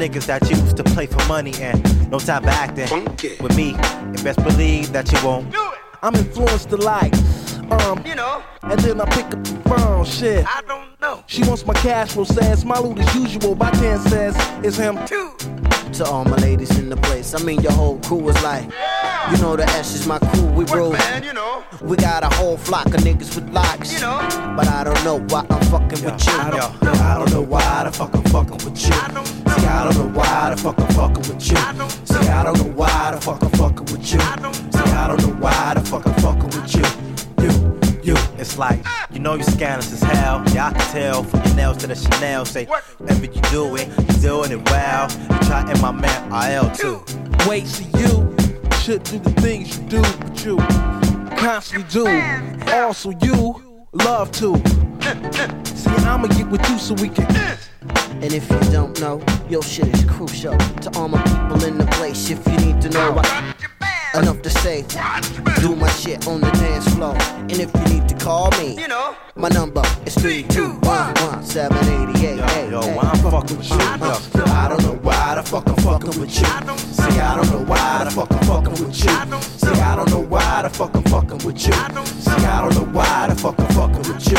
Niggas 0.00 0.26
that 0.26 0.48
used 0.50 0.76
to 0.78 0.82
play 0.82 1.06
for 1.06 1.22
money 1.28 1.52
and 1.60 1.78
no 2.10 2.18
time 2.18 2.42
for 2.42 2.48
acting 2.48 3.04
with 3.40 3.54
me. 3.56 3.74
And 3.74 4.24
best 4.24 4.42
believe 4.42 4.92
that 4.92 5.12
you 5.12 5.18
won't. 5.24 5.54
I'm 6.02 6.14
influenced 6.14 6.70
to 6.70 6.76
like, 6.76 7.12
um, 7.70 8.02
You 8.06 8.14
know, 8.14 8.42
and 8.62 8.80
then 8.80 9.00
I 9.00 9.04
pick 9.10 9.26
up 9.26 9.44
the 9.44 9.62
phone, 9.68 10.04
shit. 10.06 10.46
I 10.46 10.62
don't 10.66 10.98
know. 11.00 11.22
She 11.26 11.42
wants 11.44 11.66
my 11.66 11.74
cash 11.74 12.12
flow, 12.12 12.24
says 12.24 12.64
my 12.64 12.78
loot 12.78 12.98
as 12.98 13.14
usual. 13.14 13.54
By 13.54 13.70
10 13.72 13.98
says 14.00 14.34
it's 14.64 14.78
him. 14.78 14.98
Two. 15.06 15.32
To 15.94 16.04
all 16.06 16.24
my 16.24 16.36
ladies 16.36 16.78
in 16.78 16.88
the 16.88 16.96
place, 16.96 17.34
I 17.34 17.42
mean 17.42 17.60
your 17.60 17.72
whole 17.72 17.98
crew 18.00 18.26
is 18.28 18.40
like, 18.44 18.64
you 19.32 19.38
know 19.42 19.56
the 19.56 19.64
S 19.64 19.92
is 19.94 20.06
my 20.06 20.18
crew, 20.20 20.46
we 20.46 20.64
roll. 20.66 20.92
Man, 20.92 21.24
you 21.24 21.32
know, 21.32 21.64
We 21.82 21.96
got 21.96 22.22
a 22.22 22.32
whole 22.36 22.56
flock 22.56 22.86
of 22.86 23.00
niggas 23.00 23.34
with 23.34 23.50
locks. 23.52 23.92
you 23.92 24.00
know. 24.00 24.18
But 24.56 24.68
I 24.68 24.84
don't 24.84 25.02
know 25.04 25.18
why 25.28 25.44
I'm 25.50 25.60
fucking 25.64 26.04
with 26.04 26.26
you. 26.26 26.32
I 26.32 26.50
don't, 26.50 26.84
I 27.00 27.18
don't 27.18 27.30
know 27.32 27.42
why 27.42 27.84
the 27.84 27.90
fuck 27.92 28.14
I'm 28.14 28.22
fucking 28.24 28.64
with 28.64 28.80
you. 28.86 28.94
I 29.70 29.84
don't 29.84 29.96
know 29.96 30.18
why 30.18 30.50
the 30.50 30.56
fuck 30.56 30.78
I'm 30.78 30.88
fucking 30.88 31.34
with 31.34 31.50
you. 31.50 31.56
See, 32.04 32.28
I 32.28 32.42
don't 32.42 32.58
know 32.58 32.72
why 32.74 33.12
the 33.14 33.20
fuck 33.20 33.42
I'm 33.42 33.50
fucking 33.50 33.86
with 33.86 34.12
you. 34.12 34.20
See, 34.20 34.90
I 34.92 35.06
don't 35.08 35.22
know 35.22 35.34
why 35.40 35.74
the 35.74 35.80
fuck 35.80 36.06
I'm 36.06 36.14
fucking 36.14 36.50
with 36.50 36.74
you. 36.74 36.84
You, 37.42 38.14
you. 38.14 38.22
It's 38.38 38.58
like, 38.58 38.84
you 39.12 39.20
know 39.20 39.34
you 39.34 39.44
scandalous 39.44 39.92
as 39.92 40.02
hell. 40.02 40.42
Yeah, 40.52 40.68
I 40.68 40.72
can 40.72 40.92
tell 40.92 41.24
from 41.24 41.42
your 41.44 41.54
nails 41.54 41.78
to 41.78 41.86
the 41.86 41.94
Chanel. 41.94 42.44
Say, 42.44 42.66
whatever 42.66 43.26
you 43.26 43.40
do 43.50 43.76
it, 43.76 43.88
you're 43.88 44.42
doing 44.42 44.52
it 44.52 44.70
well. 44.70 45.10
You 45.10 45.38
try 45.46 45.64
and 45.70 45.80
my 45.80 45.92
man 45.92 46.50
IL 46.50 46.70
too. 46.70 47.02
Wait, 47.48 47.66
see 47.66 47.86
you 47.96 48.36
should 48.80 49.02
do 49.04 49.18
the 49.18 49.32
things 49.40 49.78
you 49.78 49.88
do, 49.88 50.02
but 50.02 50.44
you 50.44 50.56
constantly 51.36 51.86
do. 51.90 52.72
Also, 52.72 53.10
you 53.22 53.86
love 53.92 54.32
to. 54.32 54.56
See, 55.64 55.90
I'ma 55.90 56.26
get 56.28 56.48
with 56.48 56.68
you 56.68 56.78
so 56.78 56.94
we 56.94 57.08
can. 57.08 57.58
And 58.22 58.34
if 58.34 58.50
you 58.50 58.60
don't 58.70 59.00
know, 59.00 59.18
your 59.50 59.62
shit 59.64 59.88
is 59.88 60.04
crucial 60.04 60.56
to 60.56 60.90
all 60.96 61.08
my 61.08 61.20
people 61.22 61.64
in 61.64 61.76
the 61.76 61.86
place. 61.86 62.30
If 62.30 62.46
you 62.46 62.56
need 62.58 62.80
to 62.82 62.90
know, 62.90 63.20
I, 63.20 63.54
enough 64.14 64.42
to 64.42 64.50
say, 64.50 64.82
do 65.60 65.74
my 65.74 65.90
shit 65.90 66.28
on 66.28 66.40
the 66.40 66.50
dance 66.52 66.88
floor. 66.94 67.16
And 67.18 67.52
if 67.52 67.74
you 67.74 67.94
need 67.94 68.08
to 68.10 68.14
call 68.20 68.50
me, 68.58 68.76
You 68.78 68.86
know. 68.86 69.16
my 69.34 69.48
number 69.48 69.82
is 70.04 70.14
three 70.14 70.42
two 70.42 70.72
one 70.80 71.14
one 71.14 71.42
seven 71.42 71.78
eighty 71.78 72.26
eight. 72.26 72.36
Yo, 72.38 72.68
yo, 72.70 72.80
why 72.94 73.10
I'm 73.12 73.30
fucking 73.30 73.56
with 73.56 73.70
you? 73.70 73.76
Yo, 73.78 74.44
I 74.44 74.68
don't 74.68 74.82
know 74.82 74.98
why 75.02 75.34
the 75.36 75.42
fuck 75.42 75.66
I'm 75.66 75.76
fucking 75.76 76.20
with 76.20 76.38
you. 76.38 76.44
See, 76.44 77.18
I 77.18 77.34
don't 77.36 77.50
know 77.50 77.64
why 77.64 78.04
the 78.04 78.10
fuck 78.10 78.30
I'm 78.30 78.38
fucking 78.46 78.72
with 78.72 78.82
you. 78.82 79.40
See, 79.58 79.80
I 79.80 79.96
don't 79.96 80.10
know 80.10 80.20
why 80.20 80.62
the 80.62 80.68
fuck 80.70 80.94
I'm 80.94 81.02
fucking 81.04 81.38
with 81.46 81.66
you. 81.66 81.72
See, 81.72 81.72
I 81.72 82.60
don't 82.60 82.74
know 82.74 82.84
why 82.92 83.26
the 83.28 83.34
fuck 83.34 83.58
I'm 83.58 83.68
fucking 83.68 83.96
with 83.98 84.28
you. 84.30 84.36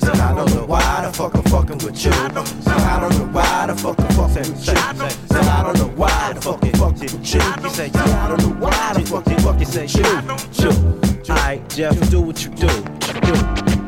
See, 0.00 0.20
I 0.20 0.34
don't 0.34 0.54
know 0.54 0.66
why 0.66 1.00
the 1.02 1.12
fuck 1.12 1.34
I'm 1.34 1.48
fucking 1.48 1.78
with 1.78 2.04
you. 2.04 2.12
See, 2.12 2.18
I 2.78 3.00
don't 3.00 3.14
know 3.14 3.24
why 3.32 3.66
the 3.68 3.74
fuck 3.76 3.98
I'm 4.00 4.12
fucking 4.12 4.44
with 4.44 4.56
you. 4.58 4.62
See, 4.62 5.38
I 5.40 5.62
don't 5.62 5.78
know 5.78 5.88
why 5.96 6.32
the 6.34 6.40
fuck 6.40 6.62
I'm 6.62 6.72
fucking 6.72 7.00
with 7.00 7.34
you. 7.34 7.40
See, 7.70 7.90
I 7.90 8.28
don't 8.28 8.42
know 8.42 8.54
why 8.60 8.92
the 8.92 9.00
fuck 9.06 9.26
I'm 9.26 9.38
fucking 9.38 9.68
with 9.72 10.94
you. 10.96 11.01
Alright, 11.28 11.68
Jeff, 11.68 12.10
do 12.10 12.20
what 12.20 12.44
you. 12.44 12.50
Do. 12.50 13.81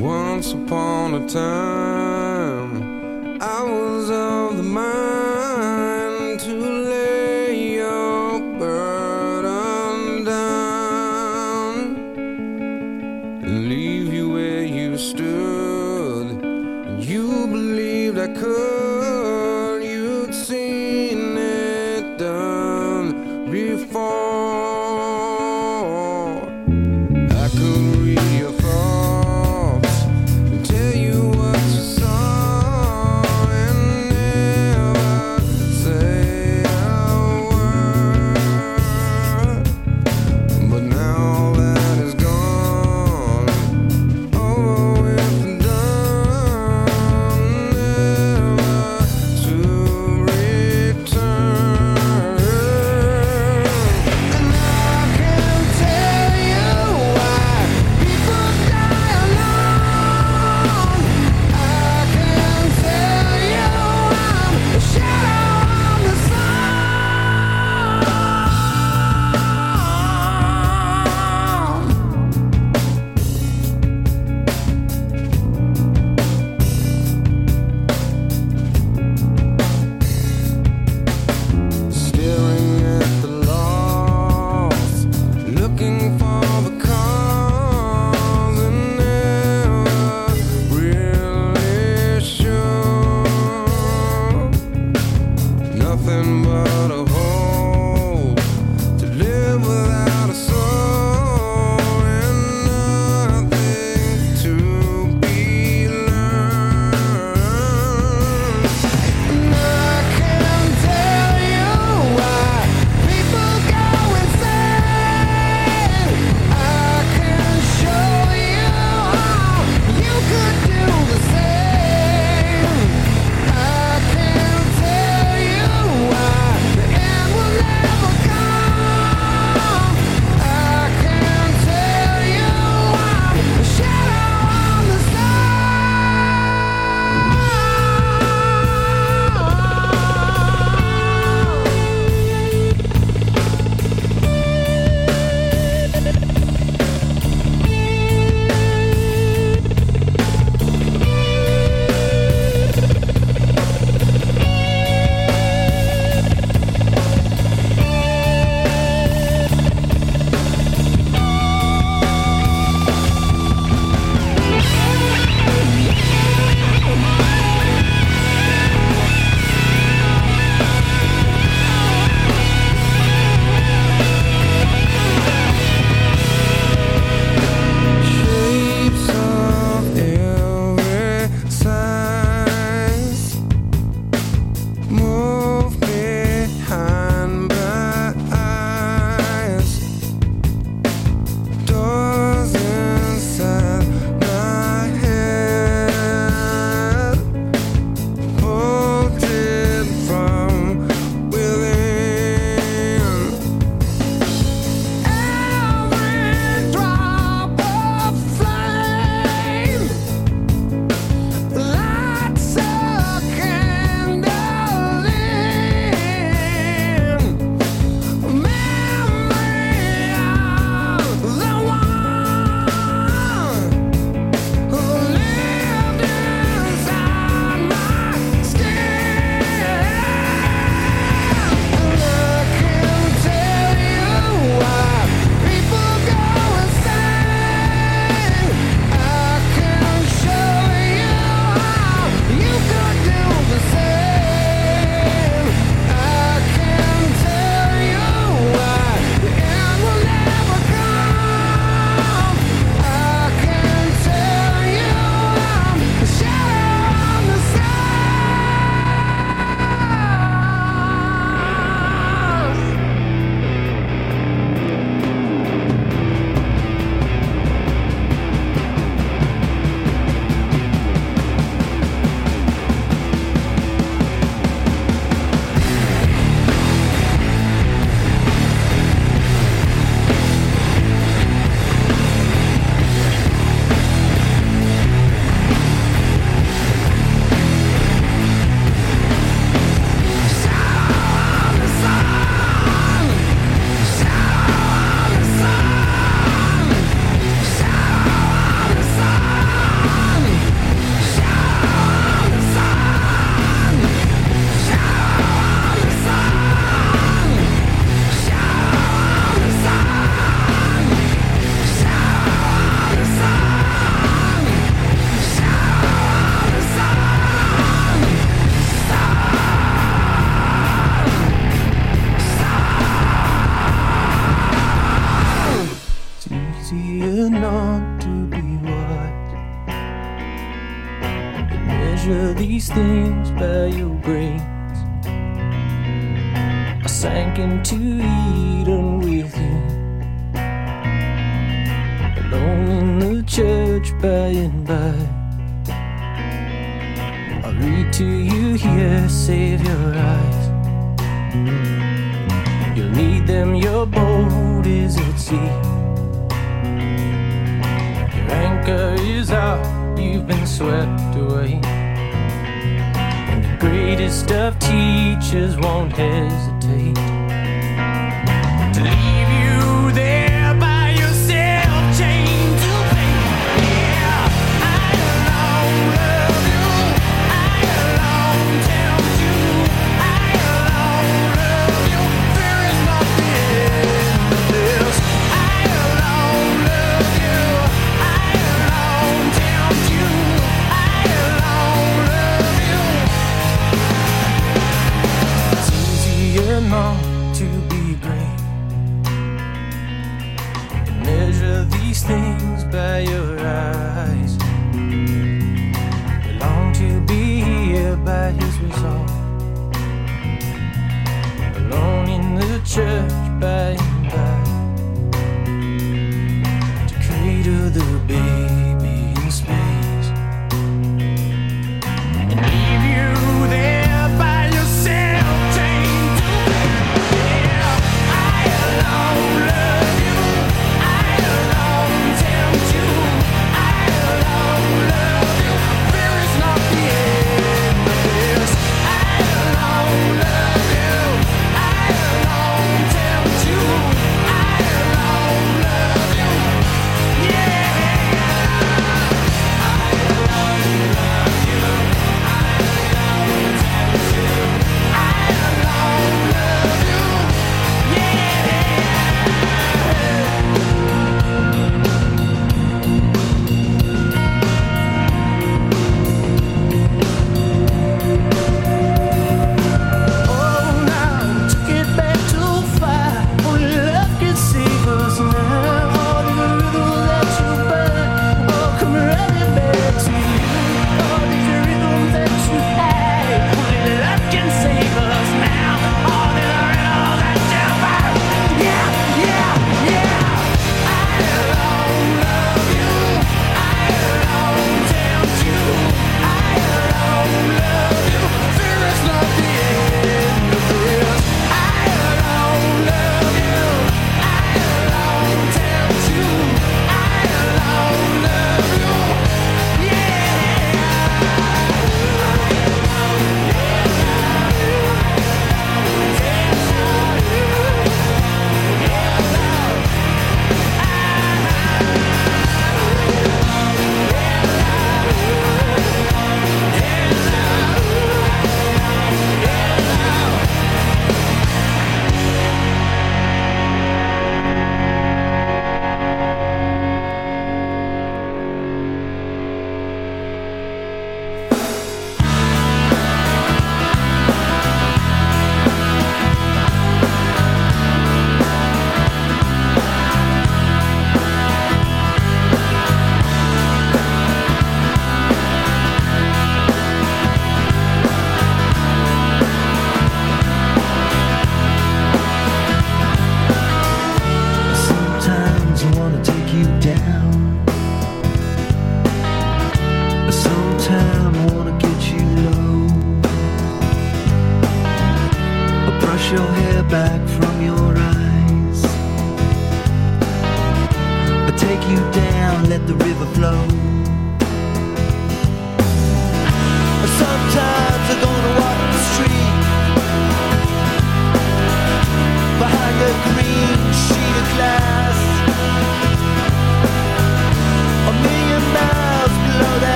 Once 0.00 0.52
upon 0.52 1.14
a 1.14 1.26
time, 1.26 2.07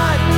cosmonaut 0.00 0.29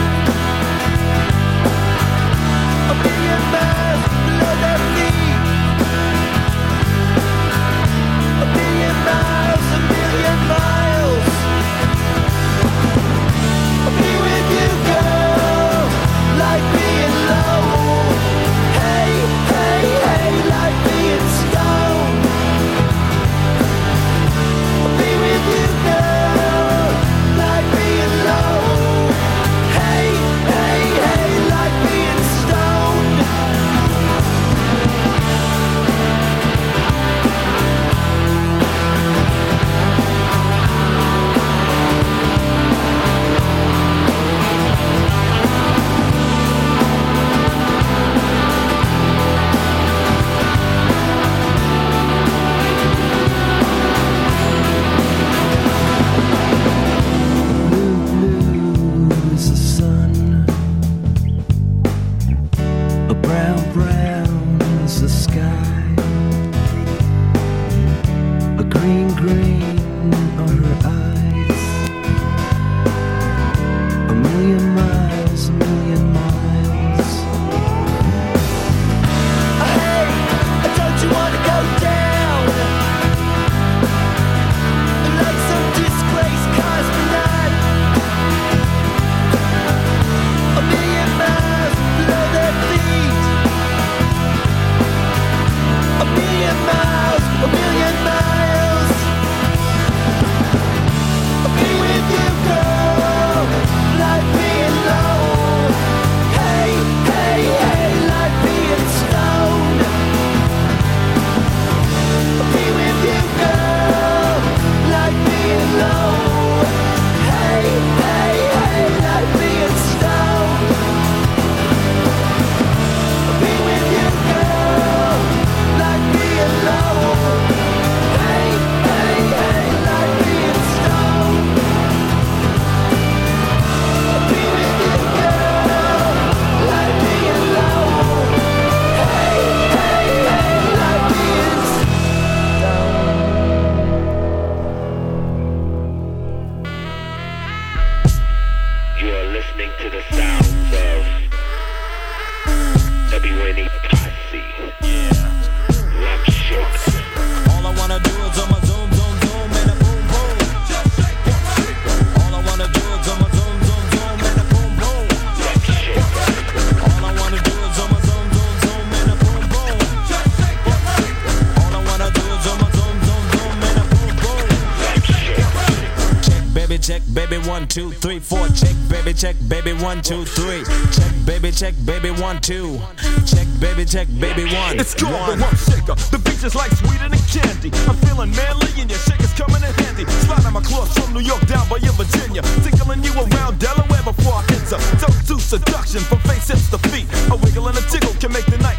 two, 177.72 177.90
three, 177.90 178.18
four. 178.18 178.46
Check, 178.48 178.76
baby, 178.90 179.14
check, 179.14 179.34
baby, 179.48 179.72
one, 179.72 180.02
two, 180.02 180.26
three. 180.26 180.62
Check, 180.92 181.12
baby, 181.24 181.50
check, 181.50 181.72
baby, 181.86 182.10
one, 182.10 182.38
two. 182.38 182.78
Check, 183.24 183.48
baby, 183.60 183.86
check, 183.86 184.06
baby, 184.20 184.44
one. 184.44 184.78
It's 184.78 184.92
called 184.94 185.16
one. 185.16 185.38
the 185.38 185.44
rump 185.44 185.56
shaker. 185.56 185.96
The 186.12 186.20
beach 186.20 186.44
is 186.44 186.54
like 186.54 186.70
sweeter 186.72 187.08
than 187.08 187.24
candy. 187.32 187.72
I'm 187.88 187.96
feeling 188.04 188.28
manly 188.36 188.68
and 188.76 188.90
your 188.92 189.00
shaker's 189.00 189.32
coming 189.32 189.64
in 189.64 189.72
handy. 189.80 190.04
Sliding 190.28 190.52
my 190.52 190.60
claws 190.60 190.92
from 190.92 191.14
New 191.14 191.24
York 191.24 191.46
down 191.48 191.66
by 191.72 191.80
your 191.80 191.96
Virginia. 191.96 192.42
Tickling 192.60 193.02
you 193.02 193.12
around 193.16 193.58
Delaware 193.58 194.04
before 194.04 194.36
I 194.36 194.44
enter. 194.52 194.76
Don't 195.00 195.20
do 195.24 195.40
seduction 195.40 196.04
from 196.04 196.20
face 196.28 196.52
hips 196.52 196.68
to 196.76 196.78
feet. 196.92 197.08
A 197.32 197.36
wiggle 197.40 197.68
and 197.68 197.78
a 197.78 197.84
tickle 197.88 198.12
can 198.20 198.36
make 198.36 198.44
the 198.52 198.58
night 198.58 198.71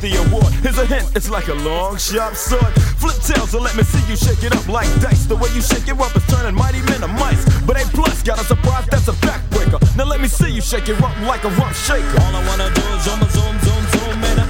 the 0.00 0.16
award. 0.16 0.52
Here's 0.64 0.78
a 0.78 0.86
hint, 0.86 1.04
it's 1.14 1.28
like 1.30 1.48
a 1.48 1.54
long 1.54 1.96
sharp 1.98 2.34
sword. 2.34 2.72
Flip 2.96 3.16
tails 3.22 3.54
and 3.54 3.62
let 3.62 3.76
me 3.76 3.82
see 3.82 4.00
you 4.10 4.16
shake 4.16 4.42
it 4.42 4.54
up 4.56 4.66
like 4.68 4.88
dice. 5.00 5.26
The 5.26 5.36
way 5.36 5.48
you 5.54 5.60
shake 5.60 5.88
it 5.88 5.98
up 6.00 6.14
is 6.16 6.26
turning 6.26 6.54
mighty 6.54 6.80
men 6.82 7.00
to 7.00 7.08
mice. 7.08 7.44
But 7.62 7.76
A 7.80 7.84
plus 7.88 8.22
got 8.22 8.40
a 8.40 8.44
surprise 8.44 8.86
that's 8.90 9.08
a 9.08 9.16
backbreaker. 9.24 9.80
Now 9.96 10.04
let 10.04 10.20
me 10.20 10.28
see 10.28 10.50
you 10.50 10.60
shake 10.62 10.88
it 10.88 11.00
up 11.02 11.16
like 11.22 11.44
a 11.44 11.50
rump 11.50 11.74
shaker. 11.74 12.20
All 12.22 12.34
I 12.34 12.42
wanna 12.48 12.70
do 12.74 12.84
is 12.96 13.08
I'ma 13.08 13.26
zoom, 13.28 13.56
zoom, 13.60 13.84
zoom, 13.92 14.24
and 14.24 14.40
a 14.40 14.49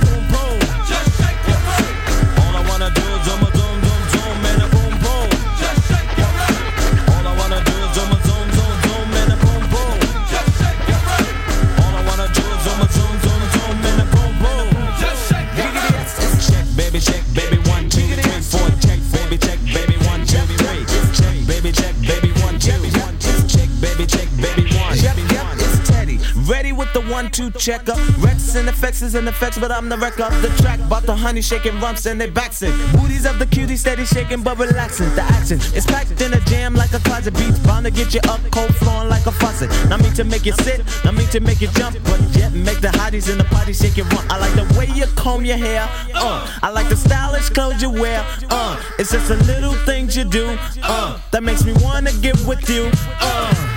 checker. 27.60 27.94
Rex 28.18 28.54
and 28.54 28.68
effects 28.68 29.02
is 29.02 29.14
in 29.14 29.28
effects, 29.28 29.58
but 29.58 29.70
I'm 29.70 29.90
the 29.90 29.98
wreck 29.98 30.18
of 30.18 30.32
the 30.40 30.48
track. 30.62 30.80
Bought 30.88 31.04
the 31.04 31.14
honey 31.14 31.42
shaking 31.42 31.78
rumps 31.78 32.06
and 32.06 32.18
they 32.18 32.26
it. 32.26 32.72
Booties 32.96 33.26
of 33.26 33.38
the 33.38 33.46
cutie 33.46 33.76
steady 33.76 34.06
shaking 34.06 34.42
but 34.42 34.58
relaxing. 34.58 35.14
The 35.14 35.22
action 35.22 35.58
is 35.74 35.84
packed 35.84 36.18
in 36.22 36.32
a 36.32 36.40
jam 36.40 36.74
like 36.74 36.94
a 36.94 36.98
closet 37.00 37.34
beats. 37.34 37.58
Bound 37.58 37.84
to 37.84 37.90
get 37.90 38.14
you 38.14 38.20
up 38.28 38.40
cold 38.50 38.74
flowing 38.76 39.10
like 39.10 39.26
a 39.26 39.32
faucet. 39.32 39.68
Not 39.90 40.00
mean 40.00 40.14
to 40.14 40.24
make 40.24 40.46
you 40.46 40.52
sit, 40.64 40.82
not 41.04 41.14
mean 41.14 41.28
to 41.28 41.40
make 41.40 41.60
you 41.60 41.68
jump, 41.72 41.98
but 42.04 42.20
yet 42.34 42.52
make 42.52 42.80
the 42.80 42.88
hotties 42.88 43.30
in 43.30 43.36
the 43.36 43.44
party 43.44 43.74
shake 43.74 43.98
it 43.98 44.10
rump. 44.12 44.24
I 44.32 44.38
like 44.38 44.54
the 44.54 44.78
way 44.78 44.86
you 44.94 45.04
comb 45.16 45.44
your 45.44 45.58
hair, 45.58 45.86
uh. 46.14 46.58
I 46.62 46.70
like 46.70 46.88
the 46.88 46.96
stylish 46.96 47.50
clothes 47.50 47.82
you 47.82 47.90
wear, 47.90 48.24
uh. 48.48 48.82
It's 48.98 49.12
just 49.12 49.28
the 49.28 49.36
little 49.44 49.74
things 49.84 50.16
you 50.16 50.24
do, 50.24 50.56
uh. 50.82 51.20
That 51.30 51.42
makes 51.42 51.64
me 51.64 51.74
wanna 51.80 52.12
get 52.22 52.40
with 52.46 52.68
you, 52.70 52.90
uh. 53.20 53.69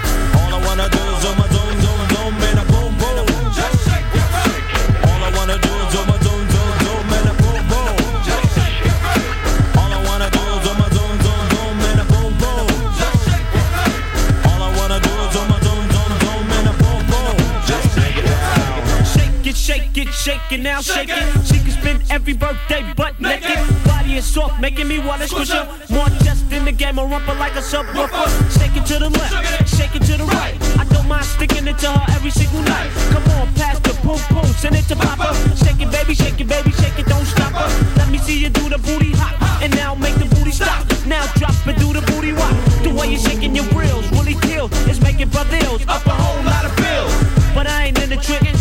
Shake 20.23 20.35
it, 20.35 20.41
shake 20.41 20.59
it 20.59 20.63
now, 20.63 20.81
shake 20.81 21.09
it. 21.09 21.45
She 21.45 21.59
can 21.59 21.71
spend 21.71 22.03
every 22.09 22.33
birthday 22.33 22.81
butt 22.95 23.19
naked. 23.19 23.59
Body 23.83 24.15
is 24.15 24.25
soft, 24.25 24.59
making 24.61 24.87
me 24.87 24.99
wanna 24.99 25.27
squish 25.27 25.51
her. 25.51 25.67
More 25.89 26.07
just 26.23 26.51
in 26.51 26.63
the 26.65 26.71
game, 26.71 26.97
a 26.97 27.05
rumper 27.05 27.35
like 27.35 27.55
a 27.55 27.61
subwoofer. 27.61 28.27
Shake 28.57 28.75
it 28.77 28.85
to 28.87 28.99
the 28.99 29.09
left, 29.09 29.67
shake 29.75 29.95
it 29.95 30.03
to 30.03 30.17
the 30.17 30.23
right. 30.23 30.55
I 30.79 30.85
don't 30.85 31.07
mind 31.07 31.25
sticking 31.25 31.67
it 31.67 31.77
to 31.79 31.91
her 31.91 32.15
every 32.15 32.31
single 32.31 32.61
night. 32.61 32.89
Come 33.11 33.23
on, 33.37 33.53
pass 33.55 33.79
the 33.79 33.93
boom 34.03 34.19
boom, 34.31 34.45
send 34.53 34.75
it 34.75 34.87
to 34.87 34.95
Papa. 34.95 35.35
Shake 35.55 35.81
it, 35.81 35.91
baby, 35.91 36.15
shake 36.15 36.39
it, 36.39 36.47
baby, 36.47 36.71
shake 36.71 36.97
it, 36.97 37.07
don't 37.07 37.25
stop 37.25 37.51
her. 37.51 37.69
Let 37.97 38.09
me 38.09 38.17
see 38.17 38.39
you 38.39 38.49
do 38.49 38.69
the 38.69 38.77
booty 38.77 39.11
hop, 39.11 39.35
and 39.61 39.75
now 39.75 39.93
make 39.95 40.15
the 40.15 40.25
booty 40.35 40.51
stop. 40.51 40.85
Now 41.05 41.25
drop 41.35 41.55
it, 41.67 41.77
do 41.79 41.91
the 41.91 42.01
booty 42.11 42.31
walk. 42.33 42.55
The 42.83 42.93
way 42.95 43.07
you're 43.11 43.19
shaking 43.19 43.55
your 43.55 43.67
grills 43.75 44.09
really 44.11 44.35
kills. 44.35 44.71
It's 44.87 45.01
making 45.01 45.29
brothers 45.29 45.83
up 45.87 46.05
a 46.05 46.15
whole 46.15 46.43
lot 46.45 46.63
of 46.63 46.75
bills. 46.77 47.11
But 47.53 47.67
I 47.67 47.85
ain't 47.85 48.01
in 48.01 48.09
the 48.09 48.17
tricking, 48.17 48.55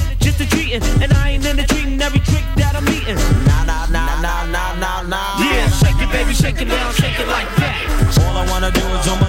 treating. 0.81 1.03
And 1.03 1.13
I 1.13 1.31
ain't 1.31 1.47
in 1.47 1.57
the 1.57 1.65
treating 1.65 2.01
every 2.01 2.21
trick 2.21 2.45
that 2.57 2.75
I'm 2.75 2.89
eating. 2.89 3.17
Nah, 3.45 3.65
nah, 3.65 3.87
nah, 3.87 4.21
nah, 4.21 4.47
nah, 4.47 4.75
nah, 4.77 5.03
nah. 5.03 5.39
Yeah, 5.41 5.69
shake 5.69 6.01
it, 6.01 6.11
baby, 6.13 6.33
shake 6.35 6.61
it 6.61 6.69
down, 6.69 6.95
shake 6.95 7.19
it 7.19 7.29
like 7.29 7.49
that. 7.57 7.77
All 8.25 8.37
I 8.37 8.49
wanna 8.49 8.71
do 8.71 8.81
is 8.81 9.05
zoom, 9.05 9.22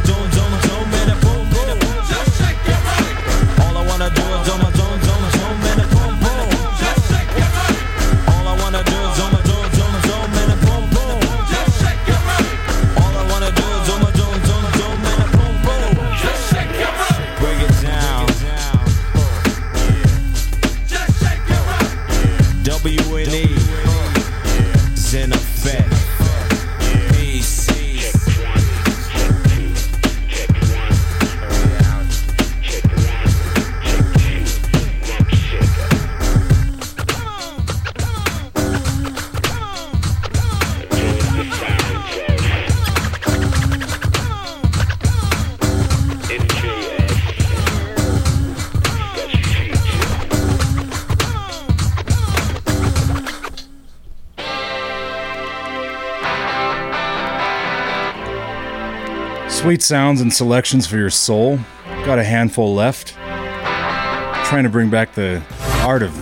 Sweet 59.64 59.82
sounds 59.82 60.20
and 60.20 60.34
selections 60.34 60.86
for 60.86 60.98
your 60.98 61.10
soul. 61.10 61.58
Got 61.86 62.20
a 62.20 62.24
handful 62.26 62.76
left. 62.76 63.14
Trying 63.14 64.64
to 64.64 64.70
bring 64.70 64.90
back 64.90 65.14
the 65.14 65.42
art 65.84 66.04
of 66.04 66.14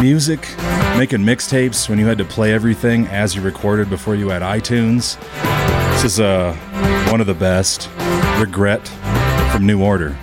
music, 0.00 0.48
making 0.96 1.18
mixtapes 1.18 1.86
when 1.86 1.98
you 1.98 2.06
had 2.06 2.16
to 2.16 2.24
play 2.24 2.54
everything 2.54 3.06
as 3.08 3.36
you 3.36 3.42
recorded 3.42 3.90
before 3.90 4.14
you 4.14 4.30
had 4.30 4.40
iTunes. 4.40 5.20
This 5.92 6.04
is 6.04 6.18
uh, 6.18 6.54
one 7.10 7.20
of 7.20 7.26
the 7.26 7.34
best. 7.34 7.90
Regret 8.38 8.88
from 9.52 9.66
New 9.66 9.82
Order. 9.82 10.16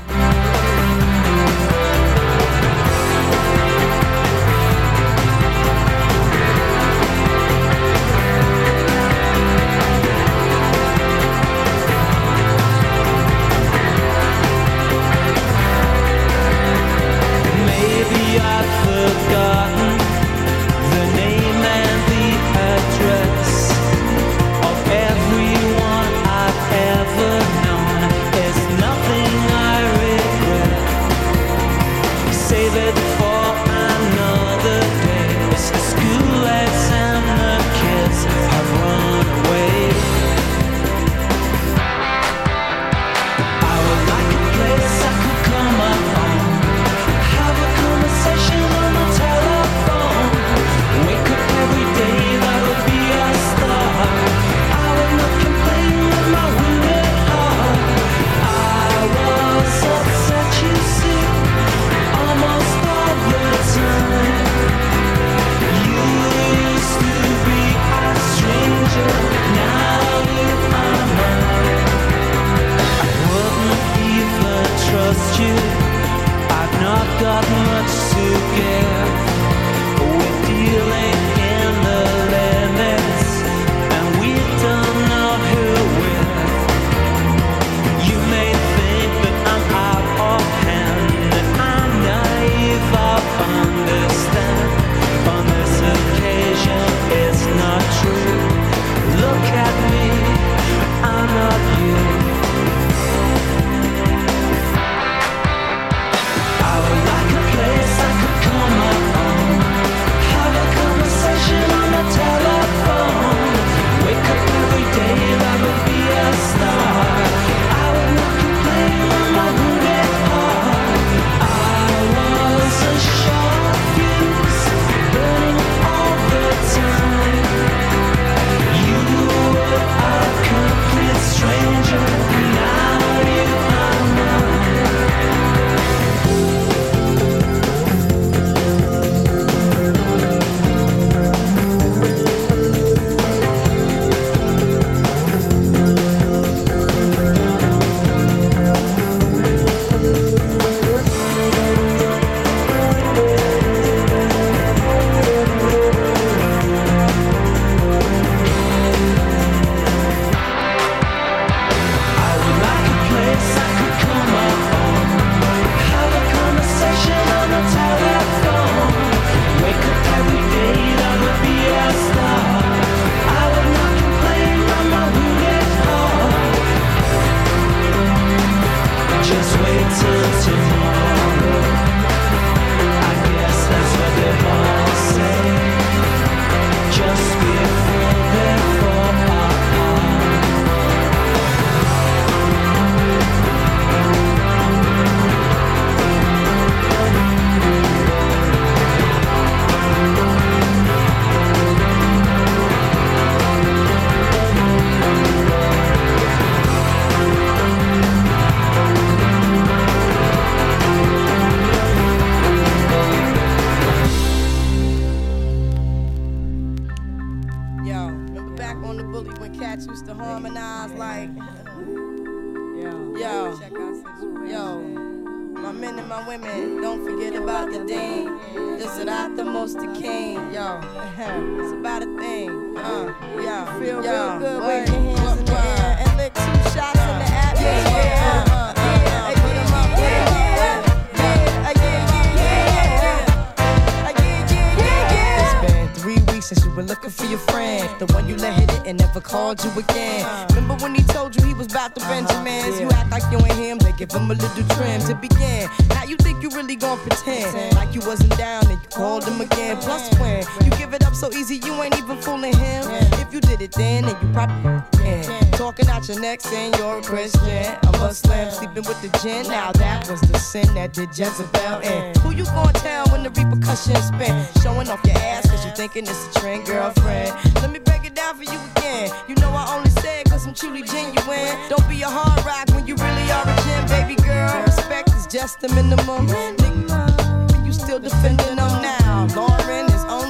You 260.63 260.71
give 260.77 260.93
it 260.93 261.05
up 261.05 261.15
so 261.15 261.31
easy, 261.31 261.55
you 261.57 261.73
ain't 261.81 261.97
even 261.97 262.17
fooling 262.21 262.55
him. 262.55 262.85
If 263.21 263.33
you 263.33 263.41
did 263.41 263.61
it 263.61 263.71
then, 263.71 264.05
then 264.05 264.15
you 264.21 264.33
probably 264.33 264.81
can. 264.99 265.51
Talking 265.51 265.87
out 265.87 266.07
your 266.07 266.19
neck 266.19 266.41
saying 266.41 266.73
you're 266.77 266.99
a 266.99 267.01
Christian, 267.01 267.65
a 267.83 267.91
Muslim, 267.97 268.51
sleeping 268.51 268.83
with 268.83 269.01
the 269.01 269.09
gin. 269.19 269.47
Now 269.47 269.71
that 269.73 270.09
was 270.09 270.21
the 270.21 270.37
sin 270.37 270.71
that 270.75 270.93
did 270.93 271.09
Jezebel 271.17 271.79
in. 271.81 272.15
Who 272.21 272.31
you 272.31 272.45
gonna 272.45 272.73
tell 272.73 273.07
when 273.07 273.23
the 273.23 273.29
repercussions 273.29 274.05
spin? 274.05 274.45
Showing 274.61 274.89
off 274.89 275.03
your 275.05 275.17
ass 275.17 275.49
cause 275.49 275.65
you 275.65 275.71
thinking 275.71 276.03
it's 276.03 276.27
a 276.27 276.39
trend, 276.39 276.65
girlfriend. 276.65 277.33
Let 277.55 277.71
me 277.71 277.79
break 277.79 278.05
it 278.05 278.13
down 278.13 278.35
for 278.35 278.43
you 278.43 278.59
again. 278.75 279.09
You 279.27 279.35
know 279.35 279.49
I 279.49 279.75
only 279.75 279.89
say 280.01 280.21
it 280.21 280.29
cause 280.29 280.45
I'm 280.45 280.53
truly 280.53 280.83
genuine. 280.83 281.57
Don't 281.69 281.87
be 281.89 282.01
a 282.03 282.09
hard 282.09 282.45
rock 282.45 282.69
when 282.75 282.85
you 282.85 282.95
really 282.95 283.31
are 283.31 283.43
a 283.43 283.55
gem, 283.65 283.87
baby 283.87 284.15
girl. 284.21 284.63
Respect 284.63 285.09
is 285.15 285.25
just 285.27 285.61
the 285.61 285.69
minimum. 285.69 286.27
Nigga, 286.27 287.65
you 287.65 287.73
still 287.73 287.99
defending 287.99 288.55
them 288.55 288.81
now. 288.81 288.96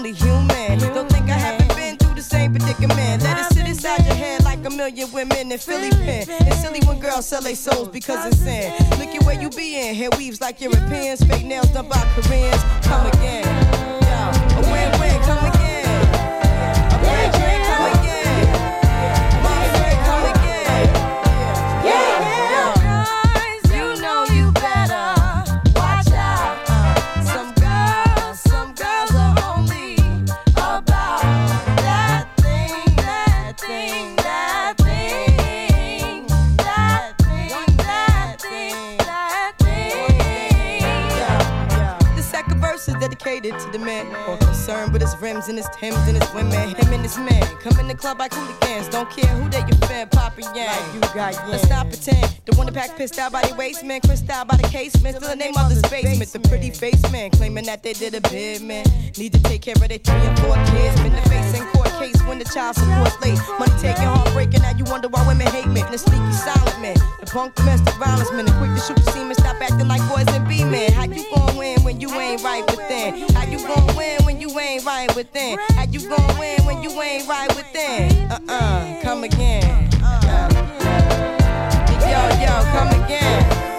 Only 0.08 0.20
human. 0.20 0.80
Don't 0.94 1.12
think 1.12 1.30
I 1.30 1.34
haven't 1.34 1.76
been 1.76 1.98
through 1.98 2.16
the 2.16 2.22
same 2.22 2.54
predicament. 2.54 3.24
Let 3.24 3.40
it 3.40 3.54
sit 3.54 3.68
inside 3.68 4.06
your 4.06 4.16
head 4.16 4.42
like 4.46 4.66
a 4.66 4.70
million 4.70 5.12
women 5.12 5.52
in 5.52 5.58
Philly 5.60 5.90
pen. 5.90 6.26
It's 6.48 6.62
silly 6.62 6.80
when 6.86 7.00
girls 7.00 7.26
sell 7.26 7.42
their 7.42 7.56
souls 7.56 7.90
because 7.90 8.26
it's 8.26 8.38
sin. 8.38 8.72
Look 8.92 9.14
at 9.14 9.24
where 9.26 9.42
you 9.42 9.50
be 9.50 9.76
in. 9.76 9.96
Hair 9.96 10.12
weaves 10.18 10.40
like 10.40 10.62
Europeans. 10.62 11.22
Fake 11.26 11.46
nails 11.46 11.68
done 11.72 11.90
by 11.90 12.00
Koreans. 12.16 12.64
Come 12.84 13.08
again. 13.08 13.44
Yo, 14.08 14.20
a 14.56 14.72
win-win. 14.72 15.22
Come 15.24 15.46
again. 15.46 15.67
catered 43.28 43.60
to 43.60 43.70
the 43.72 43.80
man. 43.80 44.08
Or 44.26 44.47
concerned 44.68 44.92
with 44.92 45.02
his 45.02 45.16
rims 45.22 45.48
and 45.48 45.58
his 45.58 45.68
Timbs 45.80 45.96
and 46.08 46.22
his 46.22 46.34
women. 46.34 46.76
Him 46.76 46.94
and 46.94 47.02
his 47.02 47.18
man 47.18 47.42
come 47.64 47.80
in 47.80 47.88
the 47.88 47.96
club 47.96 48.20
like 48.20 48.34
hooligans. 48.34 48.90
Don't 48.90 49.10
care 49.10 49.32
who 49.36 49.50
they 49.50 49.60
your 49.60 49.80
fan, 49.88 50.10
Papa 50.10 50.42
Yang. 50.42 50.76
you 50.94 51.00
got 51.16 51.36
Let's 51.48 51.64
stop 51.64 51.88
pretend. 51.88 52.28
The 52.46 52.56
one 52.58 52.66
that 52.68 52.76
pack 52.76 52.98
pissed 52.98 53.18
out 53.18 53.32
by 53.32 53.44
the 53.44 53.56
waist 53.56 53.86
man, 53.86 54.02
crissed 54.02 54.30
out 54.30 54.48
by 54.48 54.58
the 54.58 54.68
casement. 54.68 55.16
Still 55.16 55.30
the 55.30 55.36
name 55.36 55.56
of 55.58 55.70
the 55.70 55.88
basement. 55.90 56.32
The 56.34 56.40
pretty 56.50 56.72
face 56.72 57.02
man 57.12 57.30
claiming 57.32 57.66
that 57.66 57.82
they 57.82 57.94
did 57.94 58.14
a 58.16 58.22
bid 58.30 58.62
man. 58.62 58.86
Need 59.18 59.34
to 59.34 59.42
take 59.44 59.62
care 59.62 59.76
of 59.76 59.88
their 59.88 60.00
three 60.00 60.26
and 60.28 60.38
four 60.40 60.56
kids. 60.72 61.00
Been 61.02 61.16
the 61.16 61.22
face 61.30 61.58
in 61.58 61.66
court 61.68 61.88
case 62.00 62.22
when 62.28 62.40
the 62.40 62.46
child 62.46 62.76
support's 62.76 63.16
late. 63.22 63.40
Money 63.60 63.72
taking, 63.80 64.04
heartbreaking. 64.04 64.62
Now 64.62 64.76
you 64.76 64.84
wonder 64.86 65.08
why 65.08 65.26
women 65.28 65.48
hate 65.48 65.68
me. 65.68 65.82
The 65.92 65.98
sneaky 65.98 66.34
silent 66.34 66.82
man, 66.82 66.98
the 67.22 67.26
punk 67.26 67.56
domestic 67.56 67.96
violence 67.96 68.32
man, 68.32 68.46
the 68.46 68.52
quick 68.60 68.76
to 68.76 68.82
shoot 68.82 68.98
the 68.98 69.12
semen. 69.12 69.36
Stop 69.36 69.62
acting 69.62 69.88
like 69.88 70.04
boys 70.10 70.28
and 70.36 70.48
be 70.48 70.66
men. 70.66 70.92
How 70.92 71.06
you 71.06 71.24
gon' 71.32 71.56
win 71.56 71.84
when 71.84 72.02
you 72.02 72.12
ain't 72.12 72.44
right 72.44 72.66
within? 72.68 73.32
How 73.32 73.46
you 73.46 73.60
gon' 73.66 73.96
win 73.96 74.24
when 74.26 74.42
you 74.42 74.57
ain't 74.60 74.86
right 74.86 75.14
within? 75.16 75.58
How 75.70 75.84
you 75.86 76.00
gon' 76.08 76.40
win 76.40 76.66
when 76.66 76.84
you 76.84 76.90
ain't 77.02 77.28
right 77.28 77.50
within? 77.56 78.32
Uh 78.32 78.40
uh, 78.50 79.02
come 79.04 79.24
again. 79.24 79.90
Uh. 80.04 80.50
Yo, 82.02 82.22
yo, 82.42 82.64
come 82.72 83.04
again. 83.04 83.77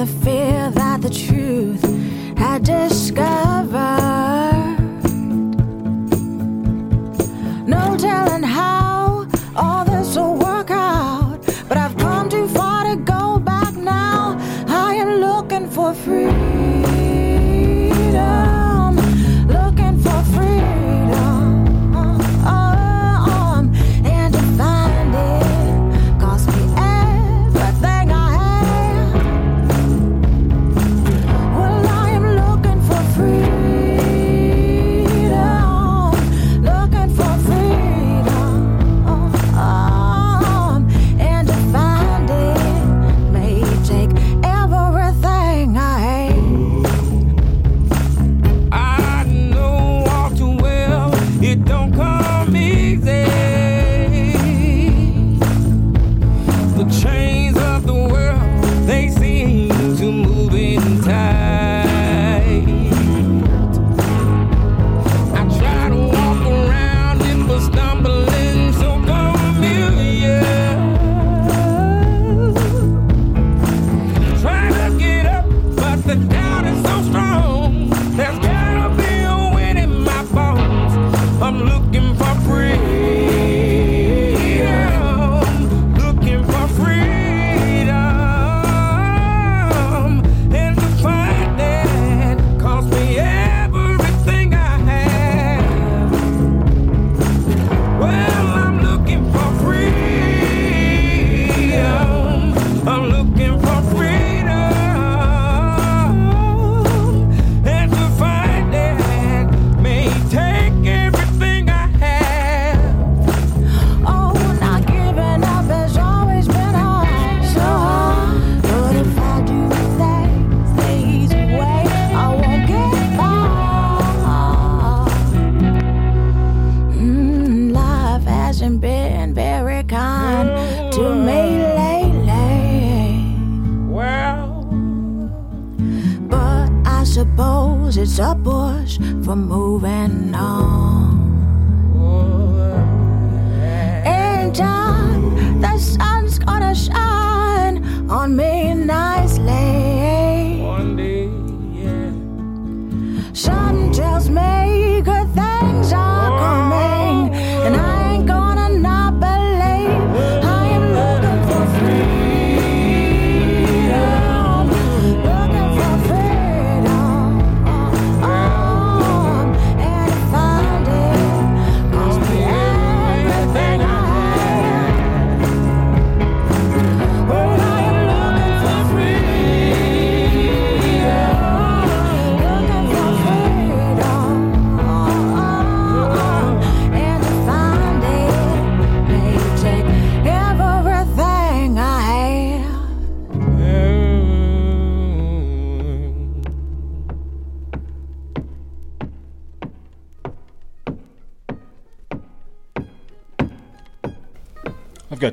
The 0.00 0.06
fear 0.24 0.70
that 0.70 1.02
the 1.02 1.10
truth 1.10 1.84
had 2.38 2.64
discovered. 2.64 3.49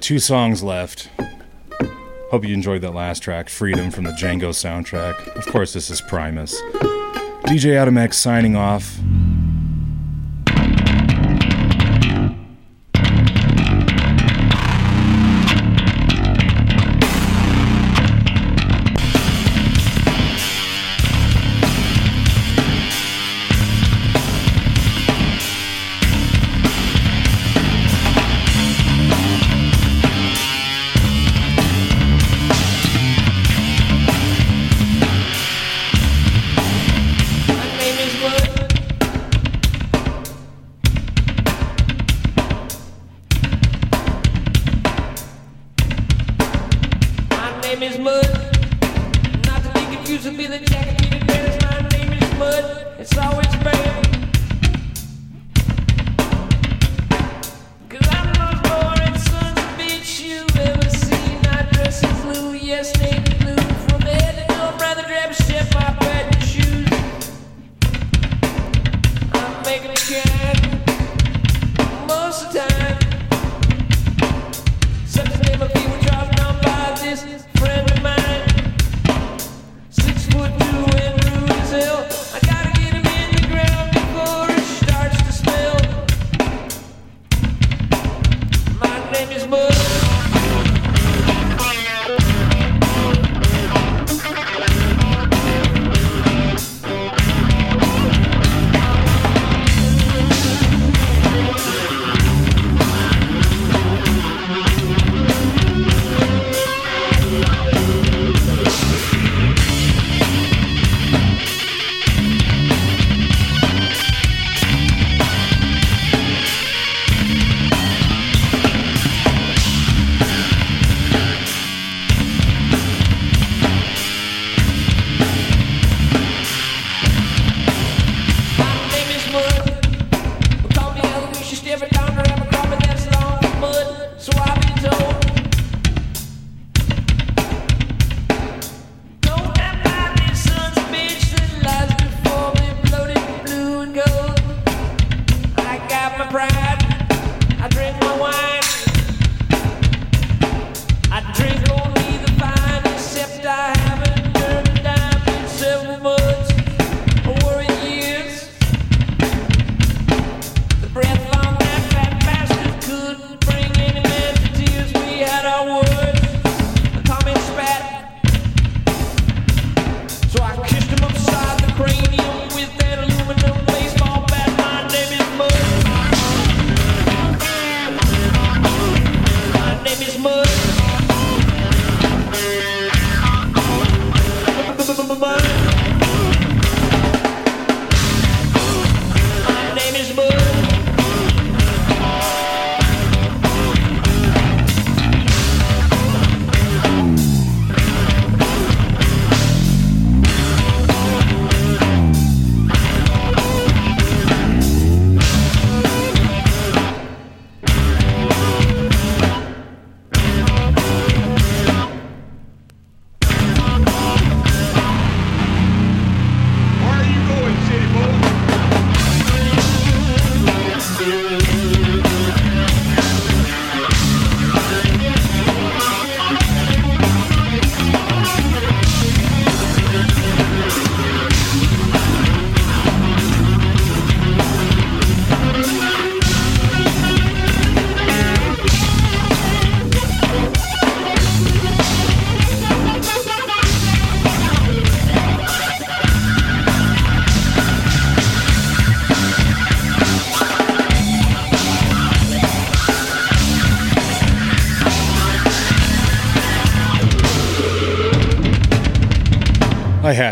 two 0.08 0.20
songs 0.20 0.64
left. 0.64 1.10
Hope 2.32 2.46
you 2.46 2.54
enjoyed 2.54 2.82
that 2.82 2.94
last 2.94 3.22
track, 3.22 3.50
Freedom 3.50 3.92
from 3.92 4.06
the 4.06 4.12
Django 4.12 4.52
soundtrack. 4.52 5.36
Of 5.36 5.46
course, 5.48 5.74
this 5.74 5.90
is 5.90 6.00
Primus. 6.00 6.62
DJ 7.44 7.76
Adam 7.76 7.98
X 7.98 8.16
signing 8.16 8.56
off. 8.56 8.98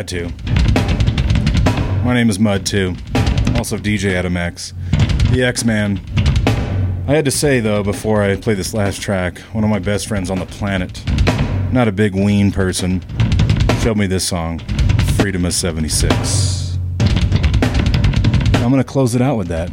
To. 0.07 0.30
My 2.06 2.14
name 2.14 2.30
is 2.30 2.38
Mud 2.38 2.64
too. 2.64 2.95
Also 3.56 3.77
DJ 3.77 4.14
Adam 4.14 4.38
X. 4.38 4.72
The 5.32 5.44
X 5.44 5.65
Man. 5.65 5.99
I 7.07 7.15
had 7.15 7.26
to 7.26 7.32
say 7.32 7.60
though 7.60 7.82
before 7.82 8.22
I 8.22 8.36
play 8.36 8.53
this 8.53 8.76
last 8.76 9.02
track, 9.02 9.40
one 9.53 9.64
of 9.64 9.69
my 9.72 9.80
best 9.80 10.07
friends 10.07 10.30
on 10.30 10.38
the 10.38 10.45
planet, 10.45 11.03
not 11.73 11.88
a 11.88 11.91
big 11.91 12.14
Ween 12.14 12.52
person, 12.52 13.03
showed 13.82 13.98
me 13.98 14.06
this 14.06 14.27
song, 14.27 14.60
Freedom 15.18 15.44
of 15.44 15.53
76. 15.53 16.77
I'm 18.53 18.69
gonna 18.69 18.84
close 18.84 19.15
it 19.15 19.23
out 19.23 19.38
with 19.38 19.48
that. 19.48 19.72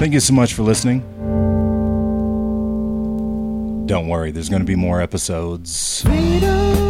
Thank 0.00 0.12
you 0.12 0.20
so 0.20 0.34
much 0.34 0.54
for 0.54 0.64
listening. 0.64 1.00
Don't 3.86 4.08
worry, 4.08 4.32
there's 4.32 4.48
gonna 4.48 4.64
be 4.64 4.76
more 4.76 5.00
episodes. 5.00 6.02
Freedom 6.02 6.87